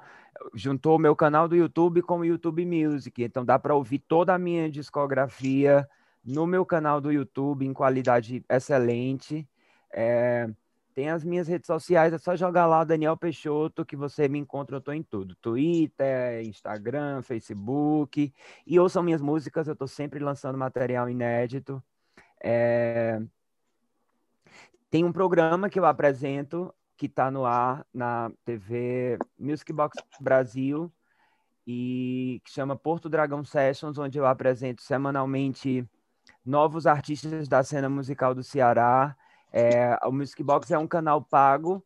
juntou 0.53 0.95
o 0.95 0.99
meu 0.99 1.15
canal 1.15 1.47
do 1.47 1.55
YouTube 1.55 2.01
com 2.01 2.19
o 2.19 2.25
YouTube 2.25 2.65
Music, 2.65 3.23
então 3.23 3.43
dá 3.43 3.59
para 3.59 3.75
ouvir 3.75 3.99
toda 3.99 4.33
a 4.33 4.39
minha 4.39 4.69
discografia 4.69 5.87
no 6.23 6.47
meu 6.47 6.65
canal 6.65 7.01
do 7.01 7.11
YouTube 7.11 7.65
em 7.65 7.73
qualidade 7.73 8.43
excelente. 8.49 9.47
É, 9.93 10.49
tem 10.95 11.09
as 11.09 11.25
minhas 11.25 11.45
redes 11.49 11.67
sociais, 11.67 12.13
é 12.13 12.17
só 12.17 12.37
jogar 12.37 12.65
lá 12.65 12.85
Daniel 12.85 13.17
Peixoto 13.17 13.83
que 13.85 13.97
você 13.97 14.29
me 14.29 14.39
encontra, 14.39 14.77
eu 14.77 14.81
tô 14.81 14.93
em 14.93 15.03
tudo. 15.03 15.35
Twitter, 15.35 16.41
Instagram, 16.45 17.21
Facebook. 17.21 18.33
E 18.65 18.79
ouçam 18.79 19.03
minhas 19.03 19.21
músicas, 19.21 19.67
eu 19.67 19.73
estou 19.73 19.89
sempre 19.89 20.19
lançando 20.23 20.57
material 20.57 21.09
inédito. 21.09 21.83
É... 22.41 23.21
Tem 24.89 25.03
um 25.03 25.11
programa 25.11 25.69
que 25.69 25.77
eu 25.77 25.85
apresento 25.85 26.73
que 26.95 27.07
está 27.07 27.29
no 27.29 27.45
ar 27.45 27.85
na 27.93 28.31
TV 28.45 29.19
Music 29.37 29.73
Box 29.73 30.01
Brasil 30.21 30.89
e 31.67 32.41
que 32.45 32.51
chama 32.51 32.73
Porto 32.73 33.09
Dragão 33.09 33.43
Sessions, 33.43 33.97
onde 33.97 34.17
eu 34.17 34.25
apresento 34.25 34.81
semanalmente 34.81 35.85
novos 36.45 36.87
artistas 36.87 37.49
da 37.49 37.61
cena 37.63 37.89
musical 37.89 38.33
do 38.33 38.43
Ceará. 38.43 39.13
É, 39.57 39.97
o 40.05 40.11
Music 40.11 40.43
Box 40.43 40.69
é 40.69 40.77
um 40.77 40.85
canal 40.85 41.21
pago. 41.21 41.81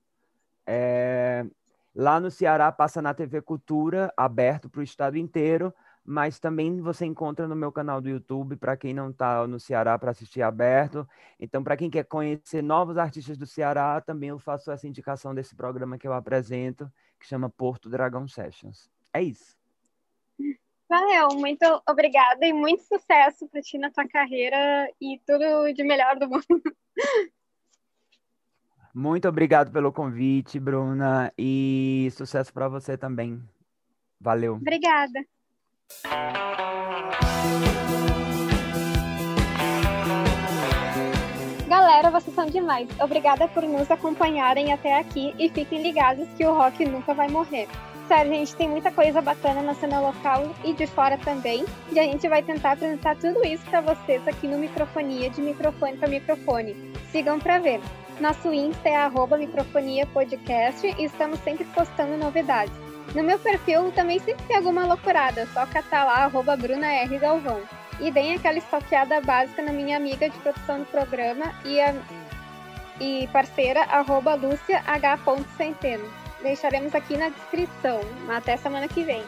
É, 0.65 1.45
lá 1.93 2.19
no 2.19 2.31
Ceará 2.31 2.71
passa 2.71 2.99
na 2.99 3.13
TV 3.13 3.43
Cultura, 3.43 4.11
aberto 4.17 4.67
para 4.67 4.79
o 4.79 4.83
estado 4.83 5.19
inteiro, 5.19 5.71
mas 6.03 6.39
também 6.39 6.81
você 6.81 7.05
encontra 7.05 7.47
no 7.47 7.55
meu 7.55 7.71
canal 7.71 8.01
do 8.01 8.09
YouTube, 8.09 8.55
para 8.55 8.75
quem 8.75 8.91
não 8.91 9.11
está 9.11 9.45
no 9.45 9.59
Ceará 9.59 9.99
para 9.99 10.09
assistir 10.09 10.41
aberto. 10.41 11.07
Então, 11.39 11.63
para 11.63 11.77
quem 11.77 11.91
quer 11.91 12.05
conhecer 12.05 12.63
novos 12.63 12.97
artistas 12.97 13.37
do 13.37 13.45
Ceará, 13.45 14.01
também 14.01 14.29
eu 14.29 14.39
faço 14.39 14.71
essa 14.71 14.87
indicação 14.87 15.35
desse 15.35 15.55
programa 15.55 15.99
que 15.99 16.07
eu 16.07 16.13
apresento, 16.13 16.91
que 17.19 17.27
chama 17.27 17.51
Porto 17.51 17.87
Dragão 17.87 18.27
Sessions. 18.27 18.89
É 19.13 19.21
isso. 19.21 19.55
Valeu, 20.89 21.35
muito 21.35 21.63
obrigada 21.87 22.47
e 22.47 22.51
muito 22.51 22.81
sucesso 22.81 23.47
para 23.47 23.61
ti 23.61 23.77
na 23.77 23.91
tua 23.91 24.07
carreira 24.07 24.91
e 24.99 25.21
tudo 25.23 25.71
de 25.71 25.83
melhor 25.83 26.17
do 26.17 26.27
mundo. 26.27 26.63
Muito 28.99 29.29
obrigado 29.29 29.71
pelo 29.71 29.93
convite, 29.93 30.59
Bruna, 30.59 31.31
e 31.37 32.09
sucesso 32.11 32.51
para 32.51 32.67
você 32.67 32.97
também. 32.97 33.41
Valeu. 34.19 34.55
Obrigada. 34.55 35.23
Galera, 41.65 42.11
vocês 42.11 42.35
são 42.35 42.47
demais. 42.47 42.89
Obrigada 42.99 43.47
por 43.47 43.63
nos 43.63 43.89
acompanharem 43.89 44.73
até 44.73 44.99
aqui 44.99 45.33
e 45.39 45.47
fiquem 45.47 45.81
ligados 45.81 46.27
que 46.35 46.45
o 46.45 46.53
rock 46.53 46.83
nunca 46.83 47.13
vai 47.13 47.29
morrer. 47.29 47.69
Sério, 48.05 48.33
gente, 48.33 48.53
tem 48.57 48.67
muita 48.67 48.91
coisa 48.91 49.21
bacana 49.21 49.61
na 49.61 49.75
cena 49.75 50.01
local 50.01 50.53
e 50.65 50.73
de 50.73 50.85
fora 50.87 51.17
também. 51.19 51.63
E 51.93 51.99
a 52.01 52.03
gente 52.03 52.27
vai 52.27 52.43
tentar 52.43 52.73
apresentar 52.73 53.15
tudo 53.15 53.45
isso 53.45 53.63
para 53.69 53.79
vocês 53.79 54.27
aqui 54.27 54.45
no 54.45 54.57
Microfonia, 54.57 55.29
de 55.29 55.41
microfone 55.41 55.95
para 55.95 56.09
microfone. 56.09 56.75
Sigam 57.13 57.39
para 57.39 57.59
ver. 57.59 57.79
Nosso 58.19 58.53
Insta 58.53 58.89
é 58.89 58.97
arroba 58.97 59.37
microfonia 59.37 60.05
podcast 60.07 60.85
e 60.85 61.05
estamos 61.05 61.39
sempre 61.39 61.63
postando 61.65 62.17
novidades. 62.17 62.73
No 63.15 63.23
meu 63.23 63.39
perfil 63.39 63.91
também 63.93 64.19
sempre 64.19 64.45
tem 64.45 64.57
alguma 64.57 64.85
loucurada, 64.85 65.47
só 65.53 65.65
catar 65.65 66.03
lá 66.03 66.25
arroba 66.25 66.57
Bruna 66.57 66.85
R. 66.85 67.17
Galvão. 67.17 67.61
E 67.97 68.11
deem 68.11 68.35
aquela 68.35 68.57
estoqueada 68.57 69.21
básica 69.21 69.61
na 69.61 69.71
minha 69.71 69.95
amiga 69.95 70.29
de 70.29 70.37
produção 70.39 70.79
do 70.79 70.85
programa 70.87 71.53
e, 71.63 71.79
a, 71.79 71.95
e 72.99 73.27
parceira 73.31 73.83
arroba 73.83 74.35
Lúcia 74.35 74.83
H. 74.85 75.19
Centeno. 75.55 76.07
Deixaremos 76.43 76.93
aqui 76.93 77.15
na 77.15 77.29
descrição. 77.29 78.01
Até 78.29 78.57
semana 78.57 78.87
que 78.89 79.01
vem. 79.01 79.23